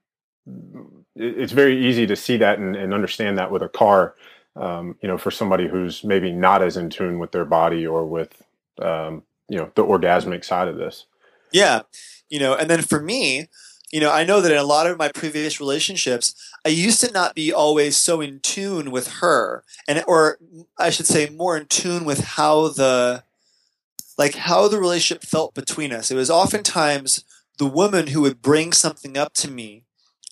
[1.15, 4.13] it- it's very easy to see that and, and understand that with a car.
[4.55, 8.05] Um, you know, for somebody who's maybe not as in tune with their body or
[8.05, 8.43] with
[8.81, 11.05] um, you know the orgasmic side of this.
[11.51, 11.81] Yeah.
[12.29, 13.47] You know, and then for me,
[13.91, 17.11] you know, I know that in a lot of my previous relationships, I used to
[17.11, 20.37] not be always so in tune with her and or
[20.77, 23.23] I should say more in tune with how the
[24.17, 26.11] like how the relationship felt between us.
[26.11, 27.23] It was oftentimes
[27.57, 29.83] the woman who would bring something up to me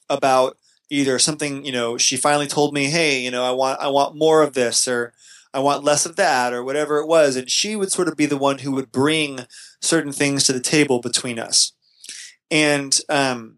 [0.10, 0.58] about
[0.90, 4.16] either something, you know, she finally told me, "Hey, you know, I want I want
[4.18, 5.14] more of this or
[5.54, 8.26] I want less of that or whatever it was." And she would sort of be
[8.26, 9.46] the one who would bring
[9.82, 11.74] certain things to the table between us.
[12.50, 13.58] And um,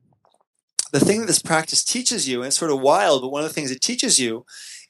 [0.92, 3.48] the thing that this practice teaches you, and it's sort of wild, but one of
[3.48, 4.46] the things it teaches you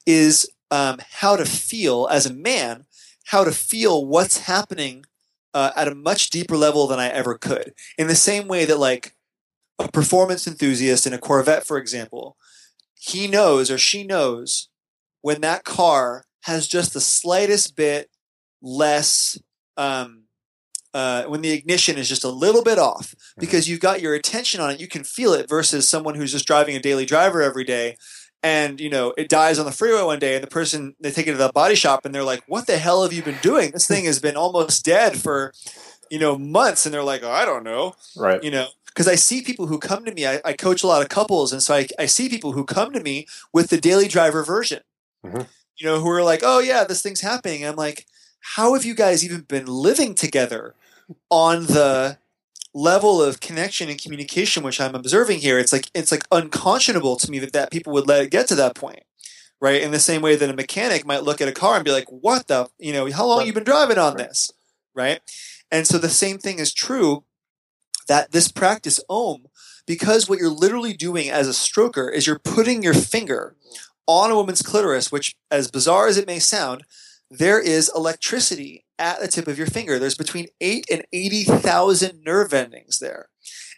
[0.05, 2.85] is um, how to feel as a man,
[3.25, 5.05] how to feel what's happening
[5.53, 7.73] uh, at a much deeper level than I ever could.
[7.97, 9.15] In the same way that, like,
[9.77, 12.37] a performance enthusiast in a Corvette, for example,
[12.95, 14.69] he knows or she knows
[15.21, 18.09] when that car has just the slightest bit
[18.61, 19.39] less
[19.77, 20.23] um,
[20.93, 24.59] uh, when the ignition is just a little bit off because you've got your attention
[24.59, 27.63] on it you can feel it versus someone who's just driving a daily driver every
[27.63, 27.95] day
[28.41, 31.27] and you know it dies on the freeway one day and the person they take
[31.27, 33.71] it to the body shop and they're like what the hell have you been doing?
[33.71, 35.53] This thing has been almost dead for
[36.09, 37.93] you know months and they're like oh, i don't know.
[38.17, 38.43] Right.
[38.43, 41.01] you know because i see people who come to me I, I coach a lot
[41.01, 44.07] of couples and so I, I see people who come to me with the daily
[44.07, 44.81] driver version.
[45.25, 45.47] Mhm.
[45.77, 47.65] you know who are like oh yeah this thing's happening.
[47.65, 48.05] I'm like
[48.41, 50.75] how have you guys even been living together
[51.29, 52.17] on the
[52.73, 55.57] level of connection and communication which i'm observing here?
[55.59, 58.55] It's like it's like unconscionable to me that that people would let it get to
[58.55, 59.03] that point
[59.61, 59.81] right?
[59.81, 62.07] In the same way that a mechanic might look at a car and be like
[62.09, 64.27] what the you know how long you been driving on Right.
[64.29, 64.51] this?
[64.95, 65.19] Right?
[65.71, 67.23] And so the same thing is true
[68.07, 69.47] that this practice om
[69.85, 73.55] because what you're literally doing as a stroker is you're putting your finger
[74.07, 76.83] on a woman's clitoris which as bizarre as it may sound
[77.29, 79.99] there is electricity at the tip of your finger.
[79.99, 83.29] There's between 8 and 80,000 nerve endings there.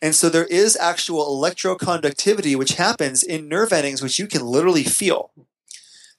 [0.02, 4.84] And so there is actual electroconductivity which happens in nerve endings which you can literally
[4.84, 5.32] feel.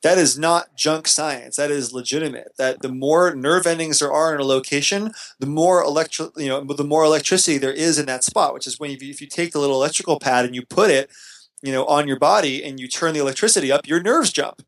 [0.03, 1.57] That is not junk science.
[1.57, 5.83] That is legitimate that the more nerve endings there are in a location the more
[5.83, 8.97] electro you know the more electricity there is in that spot which is when you,
[9.01, 11.11] if you take the little electrical pad and you put it
[11.63, 14.63] you know on your body and you turn the electricity up your nerves jump.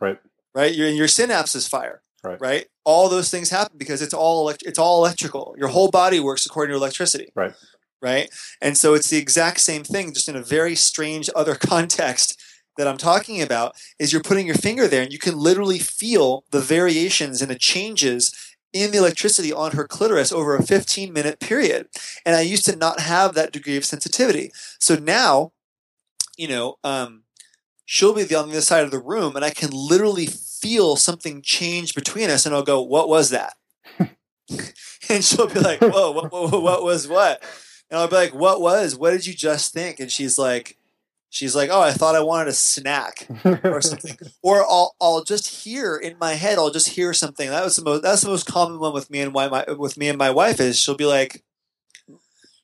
[0.00, 0.18] Right.
[0.56, 2.40] Right your, your synapses fire Right.
[2.40, 6.18] right all those things happen because it's all elect- it's all electrical your whole body
[6.18, 7.54] works according to electricity Right.
[8.02, 8.28] right
[8.60, 12.40] and so it's the exact same thing just in a very strange other context
[12.78, 16.44] that I'm talking about is you're putting your finger there and you can literally feel
[16.50, 18.34] the variations and the changes
[18.72, 21.86] in the electricity on her clitoris over a 15 minute period.
[22.26, 24.50] And I used to not have that degree of sensitivity.
[24.78, 25.52] So now,
[26.36, 27.22] you know, um,
[27.86, 30.28] she'll be on the other side of the room and I can literally
[30.60, 33.54] feel something change between us and I'll go, what was that?
[33.98, 37.42] and she'll be like, whoa, what, what, what was what?
[37.90, 38.96] And I'll be like, what was?
[38.96, 40.00] What did you just think?
[40.00, 40.76] And she's like,
[41.30, 43.28] she's like, oh, I thought I wanted a snack
[43.64, 44.16] or something.
[44.42, 47.48] or I'll I'll just hear in my head, I'll just hear something.
[47.48, 49.96] That was the most that's the most common one with me and my, my with
[49.96, 51.44] me and my wife is she'll be like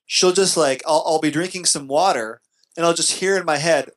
[0.06, 2.40] she'll just like I'll I'll be drinking some water
[2.76, 3.90] and I'll just hear in my head,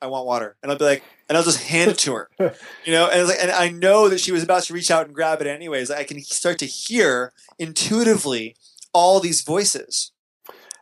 [0.00, 0.56] I want water.
[0.62, 1.02] And I'll be like
[1.32, 2.28] and I'll just hand it to her.
[2.84, 5.06] You know, and it's like and I know that she was about to reach out
[5.06, 5.90] and grab it anyways.
[5.90, 8.56] I can start to hear intuitively
[8.92, 10.12] all these voices.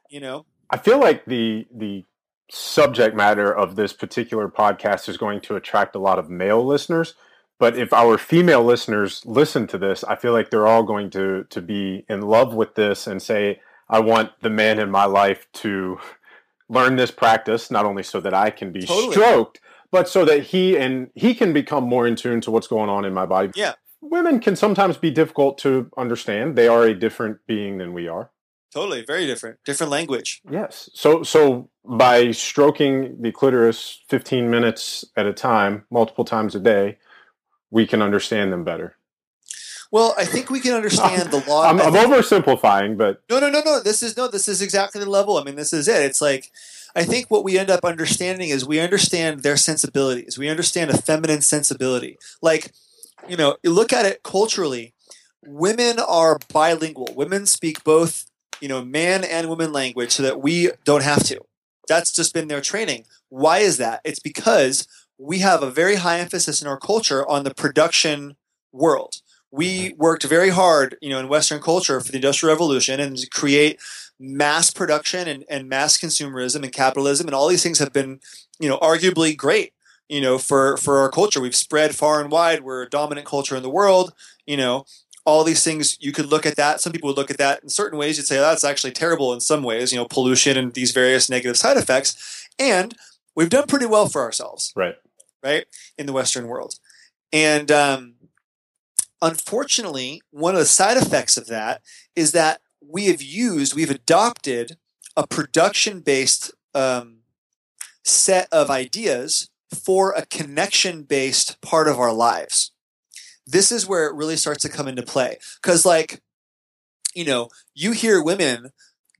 [0.08, 0.46] You know?
[0.70, 2.04] I feel like the the
[2.50, 7.14] subject matter of this particular podcast is going to attract a lot of male listeners
[7.60, 11.44] but if our female listeners listen to this, I feel like they're all going to
[11.50, 15.46] to be in love with this and say, "I want the man in my life
[15.64, 15.98] to
[16.70, 19.12] learn this practice, not only so that I can be Totally.
[19.12, 22.90] stroked, but so that he and he can become more in tune to what's going
[22.90, 23.74] on in my body." Yeah.
[24.02, 26.56] Women can sometimes be difficult to understand.
[26.56, 28.30] They are a different being than we are.
[28.72, 30.40] Totally, very different, different language.
[30.50, 30.88] Yes.
[30.94, 36.98] So so by stroking the clitoris 15 minutes at a time, multiple times a day,
[37.70, 38.96] we can understand them better.
[39.92, 41.64] Well, I think we can understand the law.
[41.68, 43.80] I'm, I'm oversimplifying, but No, no, no, no.
[43.80, 44.28] This is no.
[44.28, 45.36] This is exactly the level.
[45.36, 46.02] I mean, this is it.
[46.02, 46.52] It's like
[46.94, 50.38] I think what we end up understanding is we understand their sensibilities.
[50.38, 52.18] We understand a feminine sensibility.
[52.42, 52.72] Like,
[53.28, 54.94] you know, you look at it culturally.
[55.46, 57.08] Women are bilingual.
[57.14, 58.26] Women speak both,
[58.60, 61.40] you know, man and woman language, so that we don't have to.
[61.88, 63.04] That's just been their training.
[63.28, 64.00] Why is that?
[64.04, 64.86] It's because
[65.18, 68.36] we have a very high emphasis in our culture on the production
[68.72, 69.16] world
[69.50, 73.28] we worked very hard, you know, in Western culture for the Industrial Revolution and to
[73.28, 73.80] create
[74.18, 78.20] mass production and, and mass consumerism and capitalism and all these things have been,
[78.58, 79.72] you know, arguably great,
[80.08, 81.40] you know, for for our culture.
[81.40, 82.62] We've spread far and wide.
[82.62, 84.12] We're a dominant culture in the world,
[84.46, 84.84] you know.
[85.26, 86.80] All these things you could look at that.
[86.80, 88.16] Some people would look at that in certain ways.
[88.16, 91.28] You'd say "Oh, that's actually terrible in some ways, you know, pollution and these various
[91.28, 92.48] negative side effects.
[92.58, 92.94] And
[93.36, 94.96] we've done pretty well for ourselves right.
[95.42, 95.66] right
[95.98, 96.74] in the western world
[97.32, 98.14] and um,
[99.22, 101.82] unfortunately one of the side effects of that
[102.16, 104.76] is that we have used we've adopted
[105.16, 107.18] a production based um,
[108.04, 112.72] set of ideas for a connection based part of our lives.
[113.46, 115.38] This is where it really starts to come into play.
[115.62, 116.20] Because like
[117.14, 118.70] you know you hear women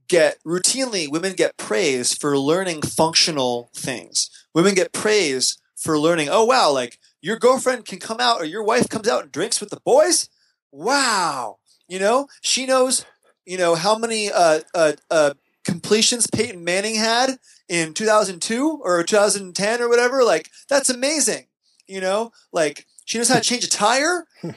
[0.08, 4.30] get routinely women get praise for learning functional things.
[4.54, 8.62] Women get praise for learning oh wow like your girlfriend can come out or your
[8.62, 10.28] wife comes out and drinks with the boys?
[10.72, 11.58] Wow.
[11.88, 13.04] You know she knows
[13.44, 19.80] you know how many uh, uh, uh, completions peyton manning had in 2002 or 2010
[19.82, 20.22] or whatever.
[20.22, 21.46] Like that's amazing.
[21.86, 24.26] You know like she knows how to change a tire?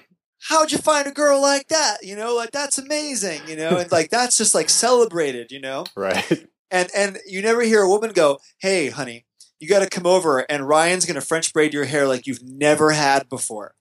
[0.50, 1.98] How'd you find a girl like that?
[2.04, 5.86] You know like that's amazing you know and like that's just like celebrated you know?
[5.96, 6.48] Right.
[6.70, 9.26] and and you never hear a woman go, "Hey, honey,
[9.64, 12.44] you got to come over and Ryan's going to French braid your hair like you've
[12.44, 13.76] never had before.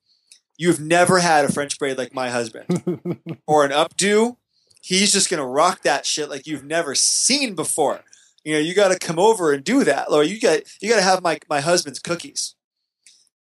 [0.56, 2.68] You've never had a French braid like my husband
[3.48, 4.36] or an updo.
[4.80, 8.04] He's just going to rock that shit like you've never seen before.
[8.44, 10.08] You know, you got to come over and do that.
[10.08, 12.54] Or you got you got to have my my husband's cookies.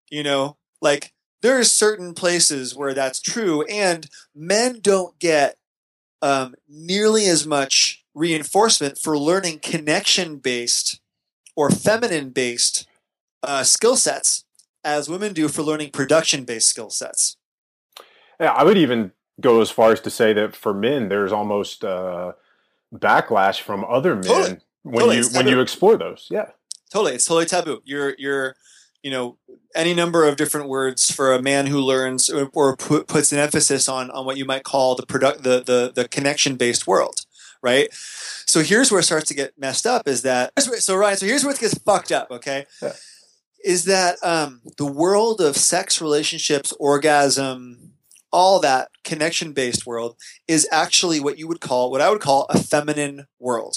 [0.09, 5.57] You know, like there are certain places where that's true, and men don't get
[6.23, 11.00] um, nearly as much reinforcement for learning connection based
[11.61, 12.87] or feminine based
[13.43, 14.45] uh, skill sets
[14.83, 17.37] as women do for learning production based skill sets.
[18.39, 21.83] Yeah, I would even go as far as to say that for men, there's almost
[21.83, 22.31] uh,
[22.93, 24.57] backlash from other men Totally.
[24.81, 26.27] when Totally, you when you explore those.
[26.31, 26.49] Yeah.
[26.91, 27.83] Totally, it's totally taboo.
[27.85, 28.55] You're you're
[29.03, 29.37] you know
[29.75, 33.37] any number of different words for a man who learns or, or pu- puts an
[33.37, 37.25] emphasis on on what you might call the product the the, the connection based world,
[37.61, 37.87] right?
[37.93, 40.07] So here's where it starts to get messed up.
[40.07, 41.17] Is that so Ryan?
[41.17, 42.31] So here's where it gets fucked up.
[42.31, 42.93] Okay, Yeah.
[43.63, 47.93] is that um, the world of sex, relationships, orgasm,
[48.31, 50.15] all that connection based world
[50.47, 53.75] is actually what you would call what I would call a feminine world.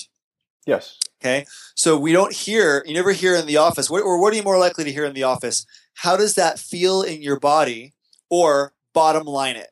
[0.66, 0.96] Yes.
[1.20, 1.44] Okay.
[1.74, 4.42] So we don't hear, you never hear in the office, what, or what are you
[4.42, 5.66] more likely to hear in the office?
[5.94, 7.92] How does that feel in your body?
[8.30, 9.68] Or bottom line it.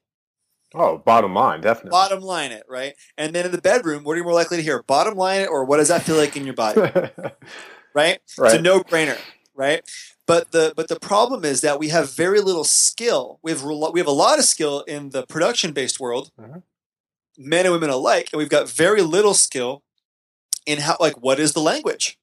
[0.74, 1.90] Oh, bottom line, definitely.
[1.90, 2.94] Bottom line it, right?
[3.18, 4.82] And then in the bedroom, what are you more likely to hear?
[4.82, 6.80] Bottom line it, or what does that feel like in your body?
[7.94, 8.20] Right?
[8.38, 9.18] It's a no brainer,
[9.54, 9.82] right?
[10.26, 13.38] But the but the problem is that we have very little skill.
[13.42, 16.62] We have we have a lot of skill in the production based world, Mhm.
[17.36, 19.82] men and women alike, and we've got very little skill
[20.64, 22.18] in how like what is the language.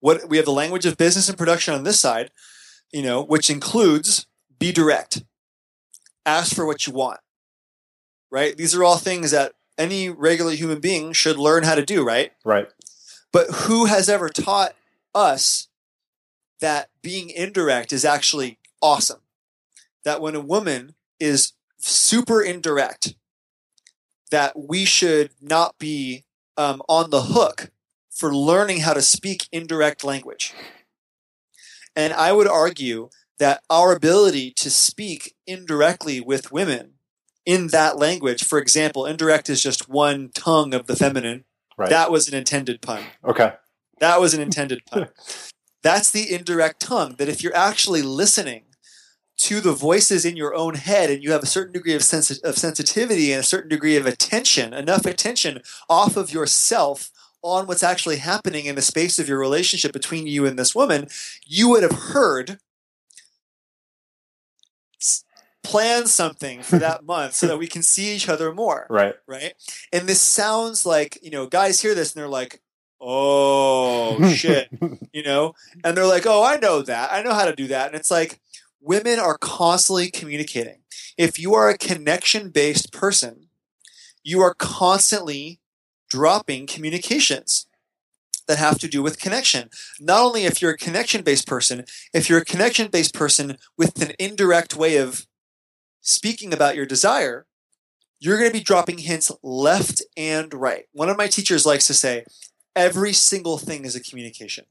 [0.00, 2.30] What we have the language of business and production on this side,
[2.92, 4.26] you know, which includes
[4.58, 5.22] be direct,
[6.28, 7.20] ask for what you want,
[8.30, 8.56] right?
[8.56, 12.32] These are all things that any regular human being should learn how to do, right?
[12.44, 12.68] right.
[13.32, 14.74] But who has ever taught
[15.14, 15.68] us
[16.60, 19.20] that being indirect is actually awesome?
[20.04, 23.14] That when a woman is super indirect,
[24.30, 26.24] that we should not be
[26.56, 27.70] um, on the hook
[28.10, 30.52] for learning how to speak indirect language.
[31.94, 36.94] And I would argue that our ability to speak indirectly with women
[37.46, 41.44] in that language, for example, indirect is just one tongue of the feminine.
[41.76, 41.88] Right.
[41.90, 43.02] That was an intended pun.
[43.24, 43.54] okay.
[44.00, 45.08] That was an intended pun.
[45.82, 47.14] That's the indirect tongue.
[47.18, 48.64] That if you're actually listening,
[49.38, 52.42] to the voices in your own head and you have a certain degree of, sensi-
[52.42, 57.84] of sensitivity and a certain degree of attention, enough attention off of yourself on what's
[57.84, 61.06] actually happening in the space of your relationship between you and this woman,
[61.46, 62.58] you would have heard
[65.00, 65.22] s-
[65.68, 69.14] plan something for that month so that we can see each other more Right.
[69.26, 69.52] right?
[69.92, 72.62] And this sounds like, you know, guys hear this and they're like,
[73.02, 74.68] oh shit,
[75.12, 75.54] you know?
[75.84, 77.12] And they're like, oh, I know that.
[77.12, 77.88] I know how to do that.
[77.88, 78.40] And it's like,
[78.80, 80.78] women are constantly communicating.
[81.18, 83.48] If you are a connection based person,
[84.24, 85.60] you are constantly
[86.08, 87.66] dropping communications
[88.46, 89.68] that have to do with connection.
[90.00, 94.00] Not only if you're a connection based person, if you're a connection based person with
[94.00, 95.26] an indirect way of
[96.08, 97.46] speaking about your desire,
[98.18, 100.86] you're going to be dropping hints left and right.
[100.92, 102.24] One of my teachers likes to say,
[102.74, 104.64] every single thing is a communication.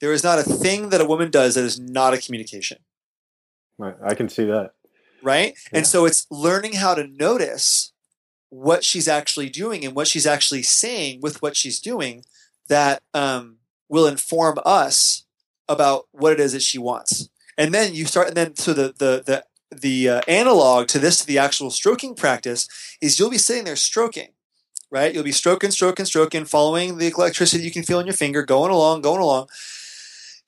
[0.00, 2.78] There is not a thing that a woman does that is not a communication,
[3.80, 4.72] I I can see that.
[5.22, 5.54] right?
[5.72, 5.78] Yeah.
[5.78, 7.92] And so it's learning how to notice
[8.48, 12.24] what she's actually doing and what she's actually saying with what she's doing
[12.68, 13.56] that um,
[13.88, 15.24] will inform us
[15.68, 17.28] about what it is that she wants.
[17.58, 19.44] And then you start, and then so the the the
[19.80, 22.68] the uh, analog to this to the actual stroking practice
[23.00, 24.28] is you'll be sitting there stroking,
[24.90, 25.12] right?
[25.12, 28.70] You'll be stroking, stroking, stroking, following the electricity you can feel in your finger, going
[28.70, 29.48] along, going along,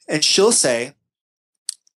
[0.08, 0.94] and she'll say,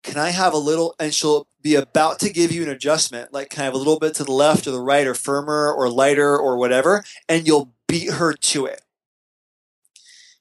[0.03, 3.51] "Can I have a little?" And she'll be about to give you an adjustment, like,
[3.51, 6.37] kind of a little bit to the left or the right, or firmer or lighter
[6.37, 8.83] or whatever?" And you'll beat her to it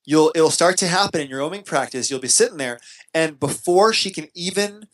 [0.09, 2.09] you'll it'll start to happen in your oming practice.
[2.09, 2.79] You'll be sitting there,
[3.13, 4.87] and before she can even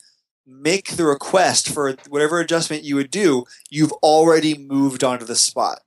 [0.46, 5.80] make the request for whatever adjustment you would do, you've already moved onto the spot.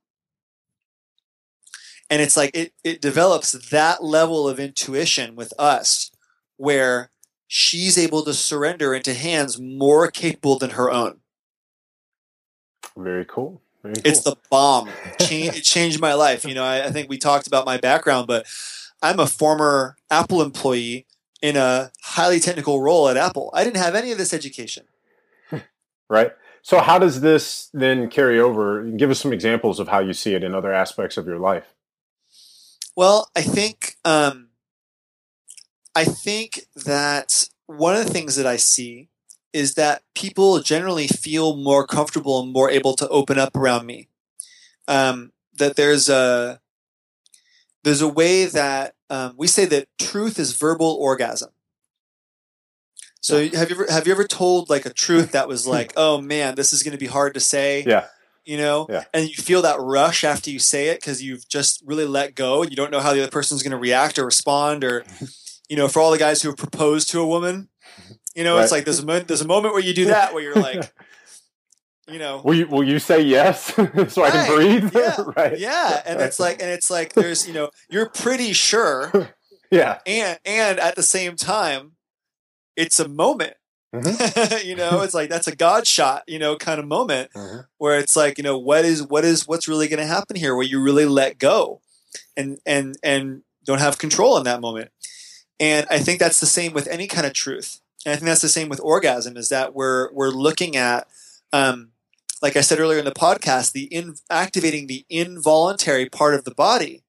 [2.10, 6.12] And it's like it it develops that level of intuition with us
[6.58, 7.12] where
[7.48, 11.20] she's able to surrender into hands more capable than her own.
[12.98, 13.62] Very cool.
[13.84, 14.04] Very cool.
[14.06, 14.90] It's the bomb.
[15.20, 16.44] It changed my life.
[16.44, 18.48] You know, I, I think we talked about my background, but
[19.02, 21.06] I'm a former Apple employee
[21.42, 23.50] in a highly technical role at Apple.
[23.54, 24.86] I didn't have any of this education.
[26.10, 26.32] right.
[26.62, 28.84] So how does this then carry over?
[28.84, 31.74] Give us some examples of how you see it in other aspects of your life.
[32.96, 34.50] Well, I think um,
[35.96, 39.10] I think that one of the things that I see
[39.54, 44.08] is that people generally feel more comfortable and more able to open up around me.
[44.88, 46.62] Um, that there's a
[47.84, 51.50] there's a way that um, we say that truth is verbal orgasm.
[53.22, 56.22] So have you ever have you ever told like a truth that was like, oh
[56.22, 58.06] man, this is going to be hard to say, Yeah.
[58.46, 59.04] you know, Yeah.
[59.14, 62.62] and you feel that rush after you say it because you've just really let go
[62.62, 65.04] and you don't know how the other person's going to react or respond or,
[65.68, 67.70] you know, for all the guys who have proposed to a woman,
[68.36, 70.56] you know, it's like there's a there's a moment where you do that where you're
[70.56, 70.92] like,
[72.12, 73.74] you know, Will you will you say yes
[74.08, 74.96] so I can breathe?
[74.96, 75.16] Yeah.
[75.36, 75.58] right.
[75.60, 79.12] yeah, and it's like and it's like there's you know you're pretty sure
[79.72, 80.00] Yeah.
[80.06, 81.94] and and at the same time
[82.76, 83.54] it's a moment
[83.92, 84.68] Mm-hmm.
[84.68, 87.66] you know it's like that's a god shot you know kind of moment Mhm.
[87.80, 90.54] where it's like you know what is what is what's really going to happen here
[90.56, 91.82] where you really let go
[92.38, 94.92] and and and don't have control in that moment
[95.60, 98.44] and i think that's the same with any kind of truth and i think that's
[98.44, 101.08] the same with orgasm is that we're we're looking at
[101.52, 101.90] um
[102.42, 106.54] like i said earlier in the podcast the in activating the involuntary part of the
[106.56, 107.04] body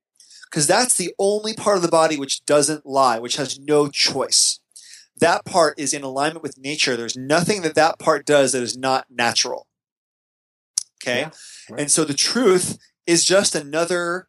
[0.51, 4.59] because that's the only part of the body which doesn't lie which has no choice.
[5.18, 6.97] That part is in alignment with nature.
[6.97, 9.66] There's nothing that that part does that is not natural.
[11.03, 11.20] Okay?
[11.20, 11.31] Yeah,
[11.70, 11.81] right.
[11.81, 14.28] and so the truth is just another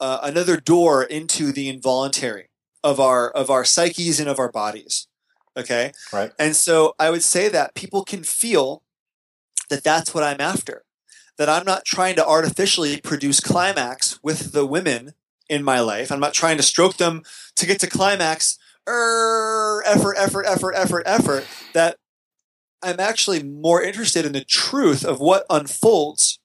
[0.00, 2.50] uh, another door into the involuntary
[2.82, 5.08] of our of our psyches and of our bodies.
[5.56, 5.92] Okay?
[6.12, 6.32] Right.
[6.38, 8.82] and so i would say that people can feel
[9.70, 10.84] that that's what i'm after.
[11.38, 15.12] That i'm not trying to artificially produce climax with the women
[15.48, 16.10] in my life.
[16.10, 17.22] I'm not trying to stroke them
[17.56, 18.58] to get to climax.
[18.88, 21.44] Er, effort effort effort effort effort.
[21.74, 21.96] That
[22.82, 26.38] i'm actually more interested in the truth of what unfolds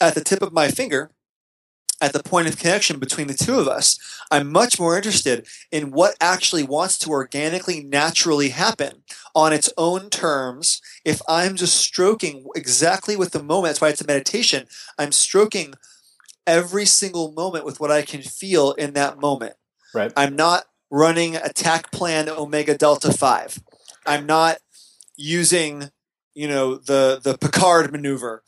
[0.00, 1.10] at the tip of my finger
[2.00, 3.98] at the point of connection between the two of us.
[4.30, 9.02] I'm much more interested in what actually wants to organically, naturally happen
[9.34, 10.82] on its own terms.
[11.04, 14.66] If I'm just stroking exactly with the moment, that's why it's a meditation.
[14.98, 15.74] I'm stroking
[16.46, 19.54] every single moment with what I can feel in that moment.
[19.94, 20.12] Right.
[20.16, 23.62] I'm not running attack plan Omega Delta 5.
[24.06, 24.58] I'm not
[25.16, 25.90] using,
[26.34, 28.42] you know, the the Picard maneuver.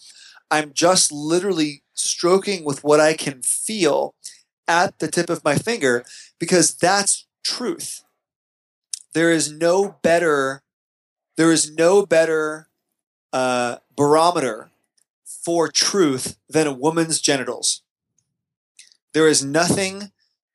[0.50, 4.14] I'm just literally stroking with what I can feel
[4.68, 6.04] at the tip of my finger
[6.38, 8.02] because that's truth.
[9.12, 10.62] There is no better
[11.36, 12.68] there is no better
[13.32, 14.70] uh, barometer
[15.24, 17.82] for truth than a woman's genitals.
[19.12, 20.12] There is nothing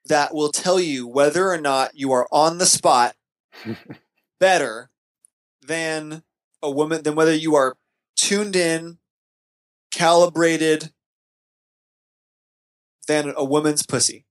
[0.07, 3.15] that will tell you whether or not you are on the spot
[4.39, 4.89] better
[5.61, 6.23] than
[6.61, 7.77] a woman than whether you are
[8.15, 8.97] tuned in,
[9.91, 10.91] calibrated
[13.07, 14.25] than a woman's pussy.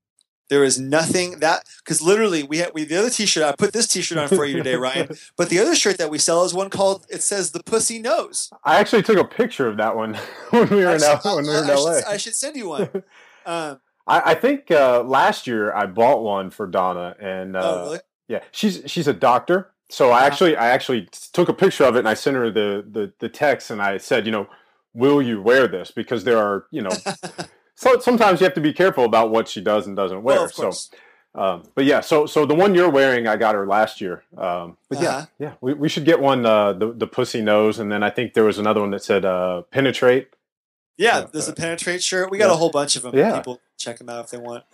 [0.49, 3.45] There is nothing that because literally we had we the other T-shirt.
[3.45, 5.09] I put this T-shirt on for you today, Ryan.
[5.37, 7.07] But the other shirt that we sell is one called.
[7.09, 8.51] It says the pussy knows.
[8.65, 10.15] I actually took a picture of that one
[10.51, 11.95] when we were I in, should, L- when we were in I LA.
[11.95, 12.89] should, I should send you one.
[13.47, 17.83] Um, I, I think uh, last year I bought one for Donna, and uh, oh,
[17.85, 17.99] really?
[18.29, 19.71] yeah, she's she's a doctor.
[19.89, 20.27] So I Uh-huh.
[20.27, 23.29] actually I actually took a picture of it and I sent her the the the
[23.31, 24.47] text and I said, you know,
[24.95, 25.91] will you wear this?
[25.91, 26.91] Because there are you know,
[27.75, 30.37] so sometimes you have to be careful about what she does and doesn't wear.
[30.37, 30.73] Well, of so,
[31.35, 34.25] um, but yeah, so so the one you're wearing, I got her last year.
[34.37, 35.27] Um, but Uh-huh.
[35.39, 38.11] yeah, yeah, we, we should get one uh, the the pussy knows, and then I
[38.11, 40.29] think there was another one that said uh, penetrate.
[40.99, 42.31] yeah, there's uh, a penetrate shirt.
[42.31, 42.55] We got yeah.
[42.55, 43.15] a whole bunch of them.
[43.17, 43.37] Yeah.
[43.37, 44.65] People check them out if they want.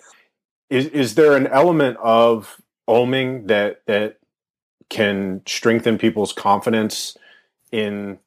[0.70, 4.18] is is there an element of oming that that
[4.88, 7.16] can strengthen people's confidence
[7.72, 8.18] in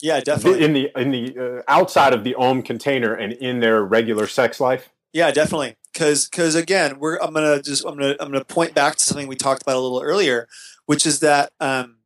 [0.00, 0.64] Yeah, definitely.
[0.64, 4.60] in the in the uh, outside of the om container and in their regular sex
[4.60, 5.76] life Yeah, definitely.
[5.92, 9.26] Because because again, we're I'm gonna just I'm gonna I'm gonna point back to something
[9.26, 10.46] we talked about a little earlier,
[10.86, 11.96] which is that um,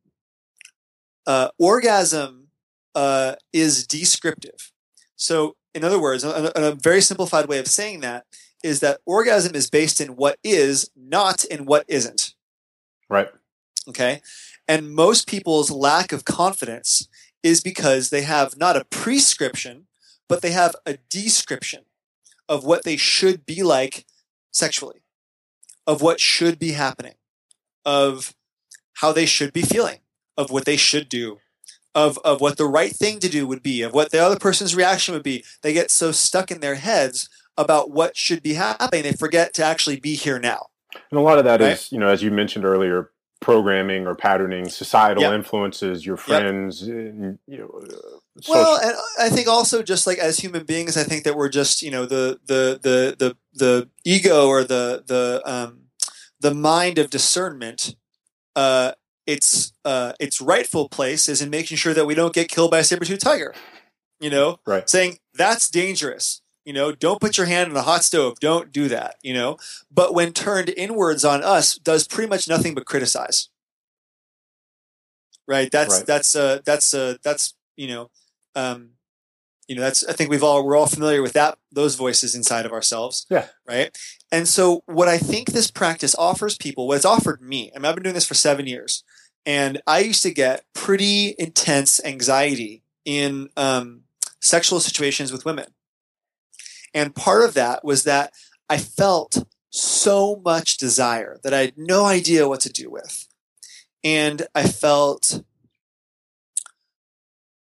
[1.27, 2.47] uh, orgasm
[2.95, 4.71] uh, is descriptive.
[5.15, 8.25] So, in other words, a, a a very simplified way of saying that
[8.63, 12.33] is that orgasm is based in what is, not in what isn't.
[13.09, 13.29] right
[13.87, 14.21] Okay.
[14.67, 17.09] And most people's lack of confidence
[17.43, 19.87] is because they have not a prescription,
[20.29, 21.83] but they have a description
[22.49, 24.05] of what they should be like
[24.51, 25.03] sexually,
[25.85, 27.15] of what should be happening,
[27.85, 28.33] of
[28.95, 29.99] how they should be feeling,
[30.37, 31.39] of what they should do,
[31.93, 34.75] of, of what the right thing to do would be, of what the other person's
[34.75, 35.43] reaction would be.
[35.61, 39.63] They get so stuck in their heads about what should be happening, they forget to
[39.63, 40.67] actually be here now.
[41.11, 41.91] and a lot of that is Right.
[41.91, 43.09] you know as you mentioned earlier
[43.43, 45.33] programming or patterning societal Yep.
[45.33, 48.17] influences your friends and, you know uh,
[48.49, 51.81] Well, and I think also just like as human beings, I think that we're just
[51.81, 55.83] you know the the the the the ego or the the um,
[56.39, 57.95] the mind of discernment.
[58.55, 58.91] Uh,
[59.25, 62.79] its uh, its rightful place is in making sure that we don't get killed by
[62.79, 63.53] a saber tooth tiger.
[64.19, 64.87] You know, Right.
[64.89, 66.41] saying that's dangerous.
[66.65, 68.39] You know, don't put your hand on a hot stove.
[68.39, 69.15] Don't do that.
[69.21, 69.57] You know,
[69.91, 73.49] but when turned inwards on us, does pretty much nothing but criticize.
[75.47, 75.69] Right.
[75.71, 76.05] That's Right.
[76.05, 78.09] that's uh that's uh that's you know
[78.55, 78.91] um
[79.67, 82.65] you know that's i think we've all we're all familiar with that those voices inside
[82.65, 83.47] of ourselves Yeah.
[83.67, 83.97] right
[84.31, 87.85] and so what i think this practice offers people what it's offered me i mean
[87.85, 89.03] i've been doing this for seven years
[89.45, 94.01] and i used to get pretty intense anxiety in um,
[94.41, 95.67] sexual situations with women
[96.93, 98.33] and part of that was that
[98.69, 103.27] i felt so much desire that i had no idea what to do with.
[104.03, 105.43] And i felt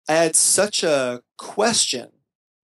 [0.08, 2.10] I had such a question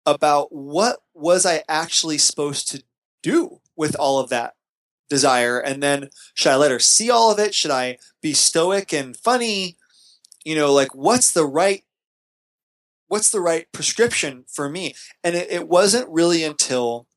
[0.06, 2.84] about what was I actually supposed to
[3.22, 4.54] do with all of that
[5.10, 5.60] desire?
[5.60, 7.54] And then should I let her see all of it?
[7.54, 9.78] Should I be stoic and funny?
[10.46, 11.84] You know like what's the right
[13.08, 14.94] what's the right prescription for me
[15.24, 17.08] and it, it wasn't really until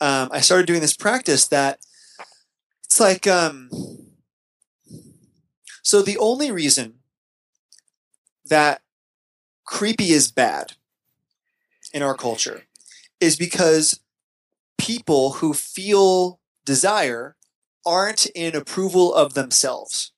[0.00, 1.78] um, I started doing this practice that
[2.84, 3.70] it's like um,
[5.82, 6.94] so the only reason
[8.46, 8.82] that
[9.64, 10.72] creepy is bad
[11.92, 12.62] in our culture
[13.20, 14.00] is because
[14.78, 17.36] people who feel desire
[17.86, 20.12] aren't in approval of themselves.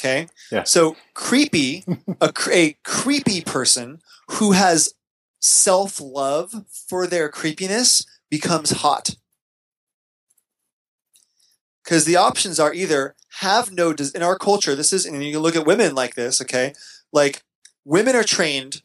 [0.00, 0.28] Okay.
[0.50, 0.64] Yeah.
[0.64, 1.84] So creepy,
[2.20, 4.94] a, a creepy person who has
[5.40, 9.16] self love for their creepiness becomes hot.
[11.84, 15.32] Because the options are either have no, des- in our culture, this is, and you
[15.32, 16.72] can look at women like this, okay?
[17.12, 17.42] Like
[17.84, 18.82] women are trained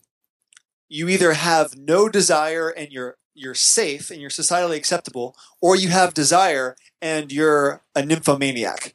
[0.88, 5.90] you either have no desire and you're you're safe and you're societally acceptable or you
[5.90, 8.95] have desire and you're a nymphomaniac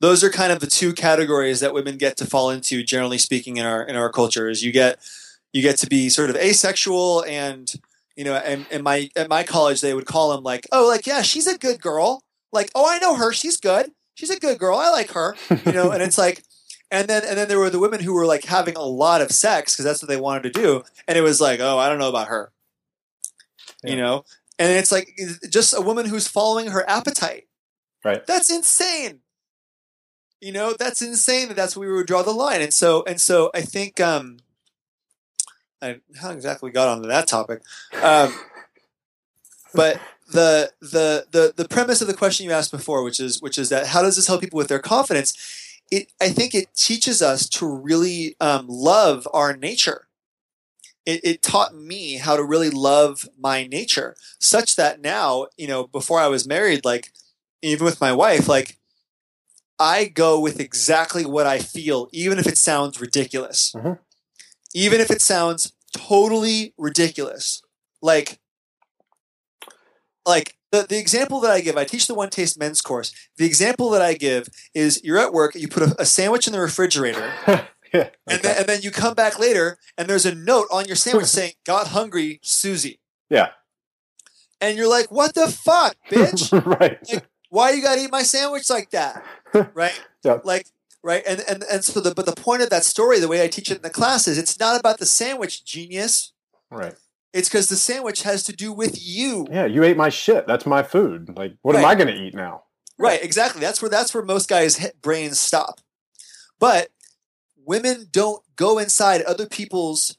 [0.00, 3.58] those are kind of the two categories that women get to fall into generally speaking
[3.58, 4.98] in our in our culture is you get
[5.52, 7.74] you get to be sort of asexual and
[8.16, 11.06] you know and, and my at my college they would call them like oh like
[11.06, 12.24] yeah she's a good girl.
[12.52, 13.32] Like oh i know her.
[13.32, 13.92] She's good.
[14.14, 14.76] She's a good girl.
[14.76, 15.36] I like her.
[15.64, 16.42] You know and it's like
[16.90, 19.30] and then and then there were the women who were like having a lot of
[19.30, 21.98] sex because that's what they wanted to do and it was like oh i don't
[21.98, 22.52] know about her.
[23.82, 24.24] You know?
[24.58, 27.46] And it's like just a woman who's following her appetite.
[28.02, 28.26] Right.
[28.26, 29.19] that's insane
[30.40, 32.62] you know, that's insane that that's where we would draw the line.
[32.62, 34.38] And so, and so I think, um,
[35.82, 37.62] I, how exactly we got onto that topic.
[38.02, 38.34] Um,
[39.74, 40.00] but
[40.32, 43.68] the, the, the, the premise of the question you asked before, which is, which is
[43.68, 45.36] that how does this help people with their confidence?
[45.90, 50.06] It, I think it teaches us to really um, love our nature.
[51.06, 55.86] It, it taught me how to really love my nature, such that now, you know,
[55.86, 57.12] before I was married, like
[57.62, 58.76] even with my wife, like
[59.80, 63.72] I go with exactly what I feel, even if it sounds ridiculous.
[63.74, 63.98] Mhm.
[64.74, 67.62] Even if it sounds totally ridiculous.
[68.02, 68.38] Like,
[70.26, 73.12] like the, the example that I give, I teach the One Taste Men's course.
[73.36, 76.52] The example that I give is you're at work, you put a, a sandwich in
[76.52, 77.32] the refrigerator,
[77.92, 78.10] yeah.
[78.28, 81.26] and, then, and then you come back later, and there's a note on your sandwich
[81.38, 83.00] saying, Got hungry, Susie.
[83.28, 83.48] yeah.
[84.60, 86.52] And you're like, What the fuck, bitch?
[86.78, 87.24] right.
[87.50, 89.22] Why you gotta eat my sandwich like that
[89.74, 90.38] right Yeah.
[90.44, 90.66] like
[91.02, 93.48] right and, and and so the but the point of that story the way i
[93.48, 96.32] teach it in the class is it's not about the sandwich genius
[96.70, 96.94] Right.
[97.32, 100.46] it's because the sandwich has to do with you Yeah, you ate my shit.
[100.46, 101.36] That's my food.
[101.36, 102.62] Like, what am I going to eat now?
[102.98, 105.80] right exactly that's where that's where most guys brains stop
[106.58, 106.88] but
[107.64, 110.18] women don't go inside other people's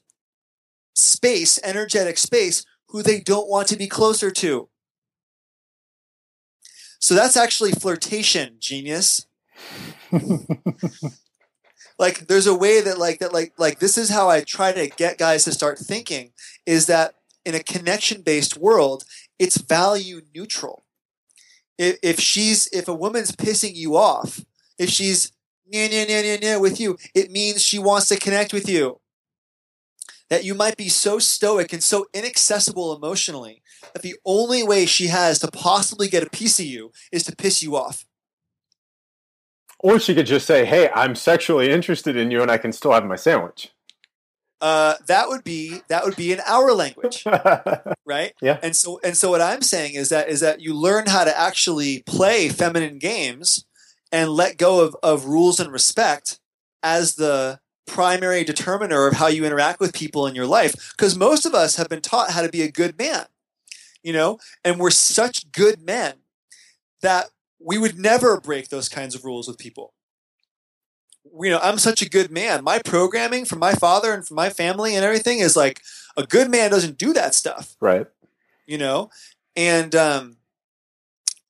[0.94, 4.68] space energetic space who they don't want to be closer to
[7.02, 9.26] so that's actually flirtation genius.
[11.98, 14.88] Like there's a way that like that like like this is how i try to
[14.88, 16.32] get guys to start thinking
[16.66, 19.04] is that in a connection based world
[19.38, 20.84] it's value neutral.
[21.78, 24.44] If, if she's if a woman's pissing you off
[24.78, 25.30] if she's
[25.64, 28.98] yeah, yeah, yeah, yeah, yeah, with you it means she wants to connect with you.
[30.28, 33.61] That you might be so stoic and so inaccessible emotionally
[33.92, 37.36] that the only way she has to possibly get a piece of you is to
[37.36, 38.04] piss you off
[39.80, 42.92] Or she could just say, "Hey, I'm sexually interested in you, and I can still
[42.92, 43.70] have my sandwich."
[44.60, 47.24] uh, that would be that would be in our language
[48.06, 48.58] right Yeah.
[48.62, 51.36] and so and so what i'm saying is that is that you learn how to
[51.36, 53.64] actually play feminine games
[54.12, 56.38] and let go of, of rules and respect
[56.80, 57.58] as the
[57.88, 61.74] primary determiner of how you interact with people in your life because most of us
[61.74, 63.26] have been taught how to be a good man
[64.02, 64.38] you know?
[64.64, 66.14] And we're such good men
[67.02, 67.26] that
[67.60, 69.94] we would never break those kinds of rules with people.
[71.40, 72.64] You know i'm such a good man.
[72.64, 75.80] My programming from my father and from my family and everything is like
[76.16, 77.76] a good man doesn't do that stuff.
[77.80, 78.06] Right.
[78.66, 79.10] you know?
[79.56, 80.36] And um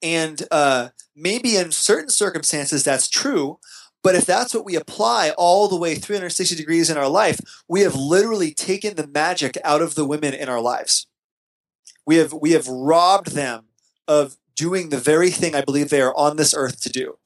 [0.03, 3.59] and uh maybe in certain circumstances that's true
[4.03, 7.39] but if that's what we apply all the way 360 degrees in our life
[7.69, 11.07] we have literally taken the magic out of the women in our lives
[12.07, 13.65] we have we have robbed them
[14.09, 17.19] of doing the very thing i believe they are on this earth to do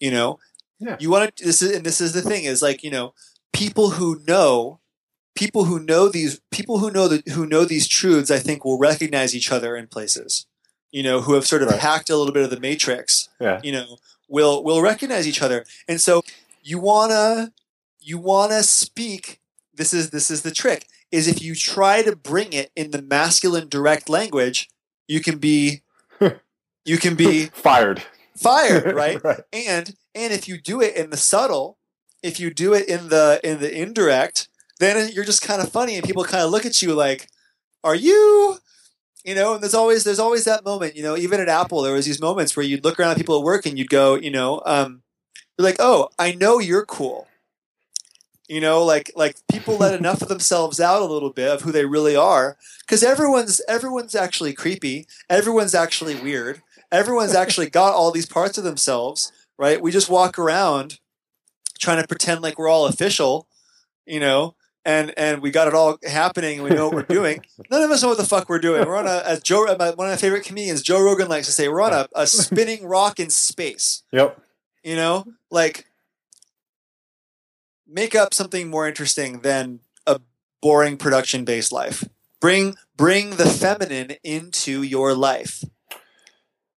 [0.00, 0.38] you know
[0.78, 0.96] Yeah.
[1.00, 3.14] you want to this is and this is the thing is like you know
[3.52, 4.80] people who know
[5.34, 8.78] people who know these people who know that who know these truths i think will
[8.78, 10.46] recognize each other in places
[10.90, 11.80] you know who have sort of Right.
[11.80, 13.60] hacked a little bit of the matrix Yeah.
[13.62, 16.22] you know will will recognize each other and so
[16.62, 17.52] you wanna
[18.00, 19.40] you wanna speak
[19.74, 23.02] this is this is the trick is if you try to bring it in the
[23.02, 24.68] masculine direct language
[25.06, 25.82] you can be
[26.84, 28.02] you can be Fired.
[28.36, 29.40] fired right right.
[29.52, 31.78] and and if you do it in the subtle
[32.22, 34.48] if you do it in the in the indirect
[34.80, 37.28] then you're just kind of funny and people kind of look at you like
[37.82, 38.58] are you
[39.24, 41.94] you know and there's always there's always that moment you know even at apple there
[41.94, 44.30] was these moments where you'd look around at people at work and you'd go you
[44.30, 45.02] know um
[45.58, 47.26] you're like oh i know you're cool
[48.48, 51.72] you know like like people let enough of themselves out a little bit of who
[51.72, 58.10] they really are because everyone's everyone's actually creepy everyone's actually weird everyone's actually got all
[58.10, 59.82] these parts of themselves right?
[59.82, 61.00] We just walk around
[61.78, 63.46] trying to pretend like we're all official
[64.06, 67.44] you know and and we got it all happening and we know what we're doing.
[67.70, 68.86] None of us know what the fuck we're doing.
[68.86, 71.68] We're on a as joe one of my favorite comedians joe rogan likes to say
[71.68, 74.02] we're on a, a spinning rock in space.
[74.12, 74.40] Yep.
[74.82, 75.86] you know like
[77.88, 80.20] make up something more interesting than a
[80.62, 82.04] boring production based life
[82.40, 85.64] bring bring the feminine into your life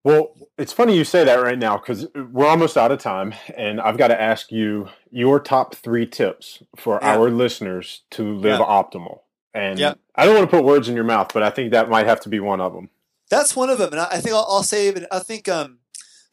[0.03, 3.81] Well, it's funny you say that right now because we're almost out of time, and
[3.81, 7.17] I've got to ask you your top three tips for Yeah.
[7.17, 8.65] our listeners to live Yeah.
[8.65, 9.19] optimal.
[9.53, 9.95] And Yeah.
[10.15, 12.21] I don't want to put words in your mouth, but I think that might have
[12.21, 12.89] to be one of them.
[13.29, 15.77] that's one of them and i, think I'll, I'll say i think um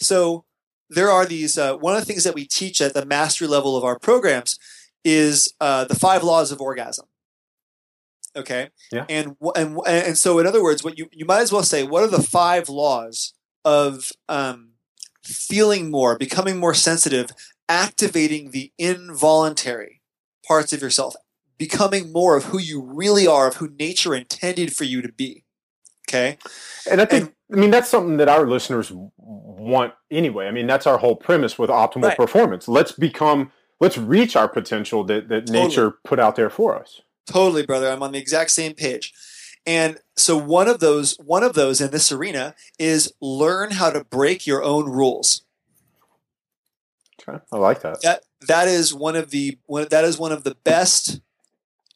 [0.00, 0.45] so
[0.88, 3.76] there are these uh, one of the things that we teach at the mastery level
[3.76, 4.58] of our programs
[5.04, 7.06] is uh, the five laws of orgasm
[8.36, 9.04] okay Yeah.
[9.08, 12.02] and and and so in other words what you you might as well say what
[12.02, 13.32] are the five laws
[13.64, 14.70] of um
[15.24, 17.30] feeling more, becoming more sensitive,
[17.68, 20.00] activating the involuntary
[20.46, 21.16] parts of yourself,
[21.58, 25.44] becoming more of who you really are, of who nature intended for you to be.
[26.08, 26.38] Okay.
[26.90, 30.46] And I think, I mean, that's something that our listeners want anyway.
[30.46, 32.16] I mean, that's our whole premise with optimal Right.
[32.16, 32.68] performance.
[32.68, 33.50] Let's become,
[33.80, 35.66] let's reach our potential that, that Totally.
[35.66, 37.00] nature put out there for us.
[37.26, 37.90] Totally, brother.
[37.90, 39.12] I'm on the exact same page.
[39.66, 44.04] And so one of those one of those in this arena is learn how to
[44.04, 45.42] break your own rules.
[47.20, 47.42] Okay.
[47.50, 48.00] I like that.
[48.02, 51.20] That that is one of the one that is one of the best,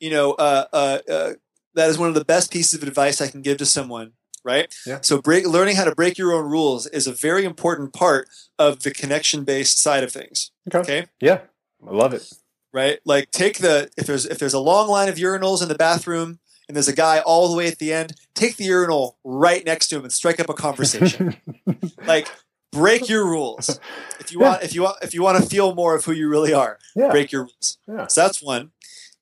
[0.01, 1.33] you know, uh, uh, uh,
[1.75, 4.13] that is one of the best pieces of advice I can give to someone.
[4.43, 4.75] Right.
[4.87, 5.01] Yeah.
[5.03, 8.27] So break learning how to break your own rules is a very important part
[8.59, 10.51] of the connection based side of things.
[10.69, 10.79] Okay.
[10.79, 11.07] Okay.
[11.21, 11.41] Yeah.
[11.87, 12.27] I love it.
[12.73, 13.01] right?
[13.05, 16.39] Like take the if there's if there's a long line of urinals in the bathroom
[16.69, 19.89] and there's a guy all the way at the end, take the urinal right next
[19.89, 21.37] to him and strike up a conversation.
[22.07, 22.27] like
[22.73, 23.79] break your rules.
[24.21, 26.31] If you want if you want if you want to feel more of who you
[26.31, 27.11] really are, Yeah.
[27.11, 27.77] break your rules.
[27.87, 28.07] Yeah.
[28.07, 28.71] So that's one.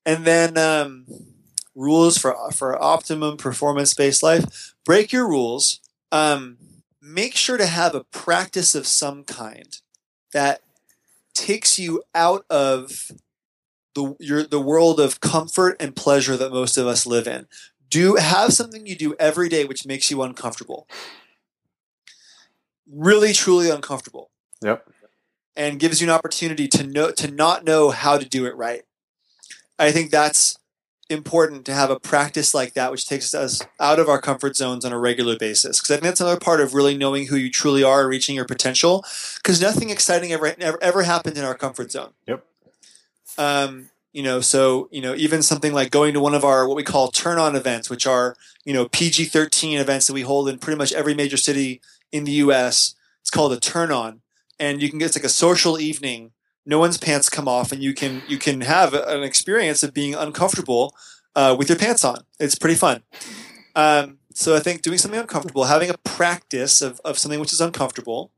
[0.07, 1.07] And then um,
[1.79, 4.75] rules for for optimum performance based life.
[4.85, 5.81] Break your rules.
[6.11, 6.59] Um,
[7.01, 9.79] make sure to have a practice of some kind
[10.33, 10.61] that
[11.35, 13.11] takes you out of
[13.95, 17.47] the your the world of comfort and pleasure that most of us live in.
[17.89, 20.87] Do have something you do every day which makes you uncomfortable.
[22.91, 24.31] Really truly uncomfortable
[24.63, 24.91] Yep.
[25.57, 28.83] and gives you an opportunity to know to not know how to do it right.
[29.79, 30.58] I think that's
[31.11, 34.85] important to have a practice like that, which takes us out of our comfort zones
[34.85, 35.81] on a regular basis.
[35.81, 38.37] Because I think that's another part of really knowing who you truly are and reaching
[38.37, 39.05] your potential.
[39.37, 42.11] Because nothing exciting ever ever, ever happened in our comfort zone.
[42.27, 42.45] Yep.
[43.39, 46.77] Um, you know, so you know, even something like going to one of our what
[46.77, 50.79] we call turn-on events, which are you know PG-13 events that we hold in pretty
[50.79, 51.81] much every major city
[52.11, 52.95] in the U.S.
[53.21, 54.21] It's called a turn-on,
[54.59, 56.33] and you can get it's like a social evening.
[56.69, 60.15] No one's pants come off, and you can you can have an experience of being
[60.15, 60.95] uncomfortable
[61.35, 62.19] uh, with your pants on.
[62.39, 63.03] It's pretty fun.
[63.75, 67.63] Um, so I think doing something uncomfortable, having a practice of, of something which is
[67.63, 68.33] uncomfortable,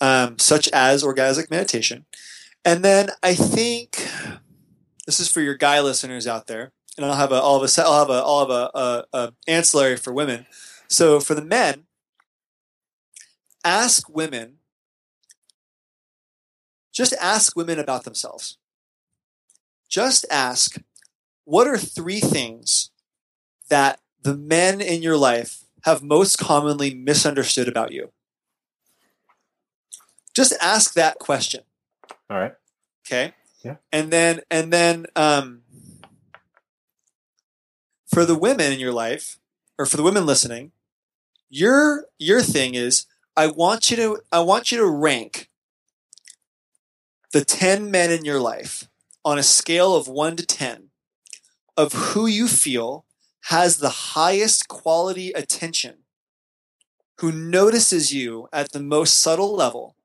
[0.00, 2.06] um, such as orgasmic meditation,
[2.64, 4.08] and then I think
[5.04, 7.98] this is for your guy listeners out there, and I'll have a I'll a I'll
[7.98, 10.46] have a I'll a, a, a ancillary for women.
[10.88, 11.84] So for the men,
[13.62, 14.60] ask women.
[16.94, 18.56] Just ask women about themselves.
[19.88, 20.80] Just ask,
[21.44, 22.90] what are three things
[23.68, 28.12] that the men in your life have most commonly misunderstood about you?
[30.34, 31.62] Just ask that question.
[32.30, 32.54] All right.
[33.06, 33.34] Okay.
[33.62, 33.76] Yeah.
[33.92, 35.62] And then and then um,
[38.06, 39.38] for the women in your life,
[39.78, 40.72] or for the women listening,
[41.48, 45.50] your your thing is I want you to I want you to rank
[47.34, 48.88] the ten men in your life
[49.24, 50.90] on a scale of one to ten
[51.76, 53.06] of who you feel
[53.46, 56.04] has the highest quality attention,
[57.18, 59.96] who notices you at the most subtle level.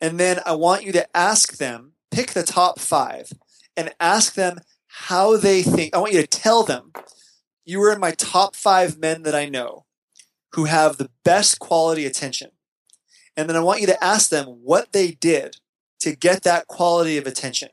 [0.00, 3.30] And then I want you to ask them, pick the top five,
[3.76, 5.94] and ask them how they think.
[5.94, 6.92] I want you to tell them,
[7.66, 9.84] you are in my top five men that I know
[10.54, 12.52] who have the best quality attention.
[13.36, 15.58] And then I want you to ask them what they did
[16.04, 17.70] to get that quality of attention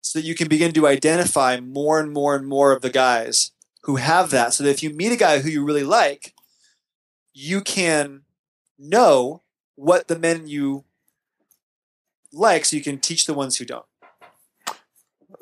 [0.00, 3.50] so that you can begin to identify more and more and more of the guys
[3.82, 4.54] who have that.
[4.54, 6.32] So that if you meet a guy who you really like,
[7.34, 8.22] you can
[8.78, 9.42] know
[9.74, 10.84] what the men you
[12.32, 13.84] like so you can teach the ones who don't.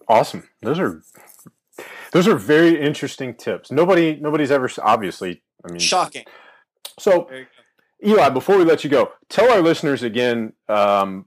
[0.09, 0.49] Awesome.
[0.62, 1.03] Those are
[2.12, 3.70] those are very interesting tips.
[3.70, 5.42] Nobody nobody's ever obviously.
[5.62, 6.24] I mean, Shocking.
[6.99, 7.51] so There you go.
[8.07, 10.53] Eli, before we let you go, tell our listeners again.
[10.68, 11.26] Um,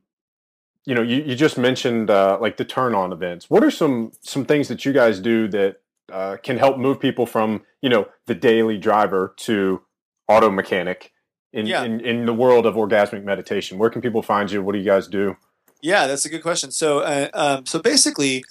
[0.87, 3.49] you know, you, you just mentioned uh, like the turn on events.
[3.49, 5.81] What are some some things that you guys do that
[6.11, 9.81] uh, can help move people from you know the daily driver to
[10.29, 11.11] auto mechanic
[11.51, 11.83] in, Yeah.
[11.83, 13.77] in in the world of orgasmic meditation?
[13.77, 14.63] Where can people find you?
[14.63, 15.35] What do you guys do?
[15.81, 16.71] Yeah, that's a good question.
[16.71, 18.45] So, uh, um, so basically,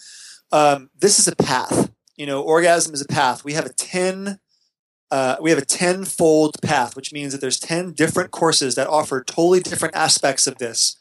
[0.52, 1.90] um, this is a path.
[2.16, 3.44] You know, orgasm is a path.
[3.44, 4.40] We have a ten,
[5.10, 9.24] uh, we have a tenfold path, which means that there's ten different courses that offer
[9.24, 10.96] totally different aspects of this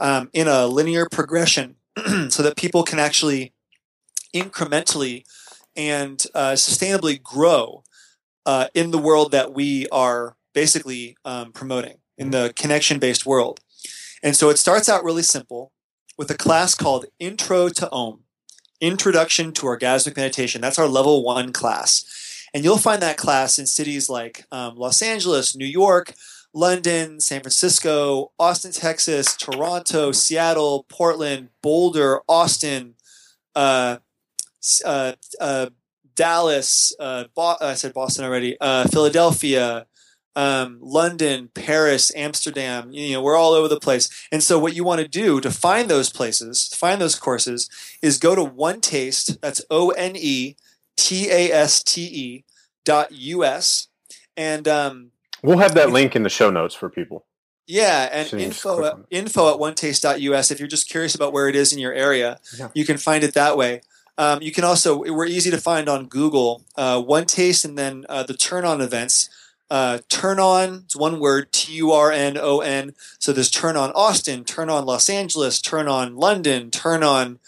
[0.00, 1.76] um, in a linear progression,
[2.28, 3.52] so that people can actually
[4.34, 5.24] incrementally
[5.76, 7.84] and uh, sustainably grow
[8.46, 13.60] uh, in the world that we are basically um, promoting in the connection-based world.
[14.22, 15.72] And so it starts out really simple
[16.18, 18.24] with a class called Intro to Om,
[18.80, 20.60] Introduction to Orgasmic Meditation.
[20.60, 22.04] That's our level one class.
[22.52, 26.14] And you'll find that class in cities like um, Los Angeles, New York,
[26.52, 32.94] London, San Francisco, Austin, Texas, Toronto, Seattle, Portland, Boulder, Austin,
[33.54, 33.98] uh,
[34.84, 35.66] uh, uh,
[36.14, 39.86] Dallas, uh, Bo- I said Boston already, uh, Philadelphia,
[40.36, 42.92] um, London, Paris, Amsterdam.
[42.92, 44.08] You know, we're all over the place.
[44.30, 47.68] And so, what you want to do to find those places, find those courses,
[48.02, 49.40] is go to One Taste.
[49.40, 50.56] That's O N E
[50.96, 52.44] T A S T E
[52.84, 53.88] dot U S.
[54.36, 55.10] And um,
[55.42, 57.24] We'll have that link in the show notes for people.
[57.66, 60.50] yeah, and So you can just info at, info at onetaste.us.
[60.50, 62.68] If you're just curious about where it is in your area, Yeah.
[62.74, 63.82] you can find it that way.
[64.18, 66.62] Um, you can also we're easy to find on Google.
[66.76, 69.28] Uh, One Taste and then uh, the Turn On events.
[69.70, 72.92] Uh, turn on it's one word T U R N O N.
[73.20, 77.38] So there's Turn On Austin, Turn On Los Angeles, Turn On London, Turn On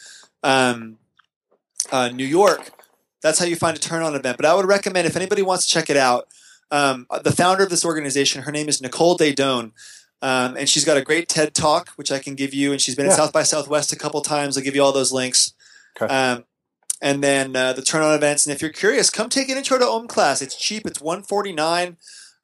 [0.45, 0.99] um,
[1.91, 2.71] uh, New York.
[3.23, 4.37] That's how you find a Turn On event.
[4.37, 6.29] But I would recommend if anybody wants to check it out.
[6.73, 9.71] Um, the founder of this organization, her name is Nicole Daedone.
[10.23, 12.73] Um, and she's got a great TED talk, which I can give you.
[12.73, 13.13] And she's been Yeah.
[13.13, 14.57] at South by Southwest a couple times.
[14.57, 15.53] I'll give you all those links.
[16.01, 16.13] Okay.
[16.13, 16.45] Um,
[17.03, 18.47] and then uh, the turn on events.
[18.47, 20.41] And if you're curious, come take an intro to Om class.
[20.41, 20.87] It's cheap.
[20.87, 21.97] It's 149.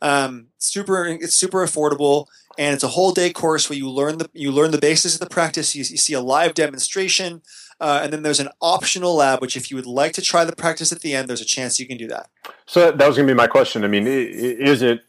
[0.03, 1.07] Um, super.
[1.07, 2.27] It's super affordable,
[2.59, 5.21] and it's a whole day course where you learn the you learn the basis of
[5.21, 5.75] the practice.
[5.75, 7.43] You, you see a live demonstration,
[7.81, 9.41] uh, and then there's an optional lab.
[9.41, 11.79] Which, if you would like to try the practice at the end, there's a chance
[11.79, 12.31] you can do that.
[12.67, 13.85] So that was going to be my question.
[13.85, 15.03] I mean, is it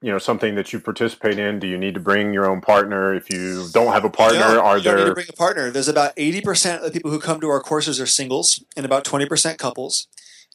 [0.00, 1.58] you know something that you participate in?
[1.58, 3.14] Do you need to bring your own partner?
[3.14, 5.14] If you don't have a partner, No, are you don't need to there?
[5.14, 5.70] bring a partner.
[5.70, 9.04] There's about 80% of the people who come to our courses are singles, and about
[9.04, 10.08] 20% couples.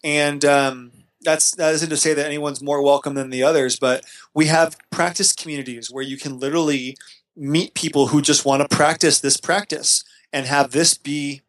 [0.03, 0.91] And um,
[1.21, 4.03] that's that isn't to say that anyone's more welcome than the others, but
[4.33, 6.95] we have practice communities where you can literally
[7.35, 10.03] meet people who just want to practice this practice
[10.33, 11.41] and have this be,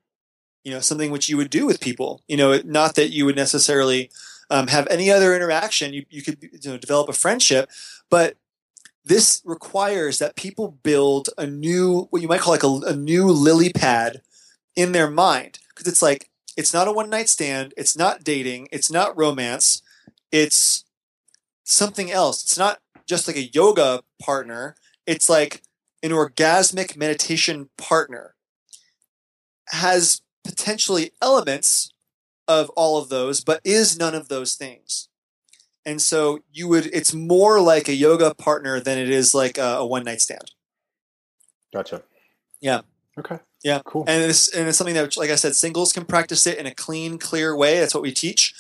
[0.65, 2.23] you know, something which you would do with people.
[2.29, 4.11] You know, not that you would necessarily
[4.51, 5.93] um, have any other interaction.
[5.93, 7.71] You you could you know, develop a friendship,
[8.11, 8.37] but
[9.05, 13.27] this requires that people build a new what you might call like a, a new
[13.27, 14.21] lily pad
[14.77, 15.59] in their mind.
[15.69, 17.73] Because it's like it's not a one night stand.
[17.77, 18.69] It's not dating.
[18.73, 19.83] It's not romance.
[20.33, 20.85] It's
[21.65, 22.43] something else.
[22.43, 24.77] It's not just like a yoga partner.
[25.07, 25.63] It's like
[26.03, 28.35] an orgasmic meditation partner.
[29.69, 31.93] Has potentially elements
[32.49, 35.09] of all of those but is none of those things
[35.85, 39.77] and so you would it's more like a yoga partner than it is like a,
[39.77, 40.53] a one night stand
[41.71, 42.03] Gotcha.
[42.63, 42.81] Yeah.
[43.19, 43.41] Okay.
[43.63, 43.83] Yeah.
[43.85, 44.05] Cool.
[44.09, 46.75] and it's and it's something that like i said singles can practice it in a
[46.75, 48.55] clean clear way that's what we teach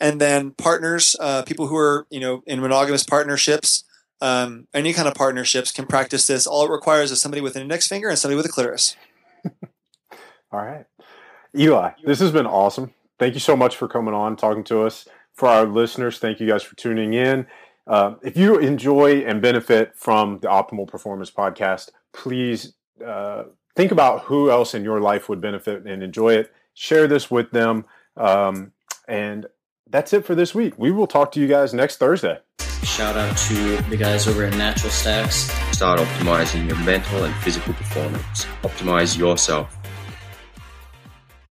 [0.00, 3.84] and then partners uh, people who are you know in monogamous partnerships
[4.22, 7.62] um, any kind of partnerships can practice this all it requires is somebody with an
[7.62, 8.96] index finger and somebody with a clitoris
[10.52, 10.86] All right.
[11.56, 12.92] Eli, this has been awesome.
[13.18, 15.06] Thank you so much for coming on, talking to us.
[15.32, 17.46] For our listeners, thank you guys for tuning in.
[17.86, 22.74] Uh, if you enjoy and benefit from the Optimal Performance Podcast, please
[23.04, 23.44] uh,
[23.76, 26.52] think about who else in your life would benefit and enjoy it.
[26.74, 27.84] Share this with them.
[28.16, 28.72] Um,
[29.06, 29.46] and
[29.88, 30.74] that's it for this week.
[30.76, 32.38] We will talk to you guys next Thursday.
[32.82, 35.50] Shout out to the guys over at Natural Stacks.
[35.72, 38.44] Start optimizing your mental and physical performance.
[38.62, 39.76] Optimize yourself.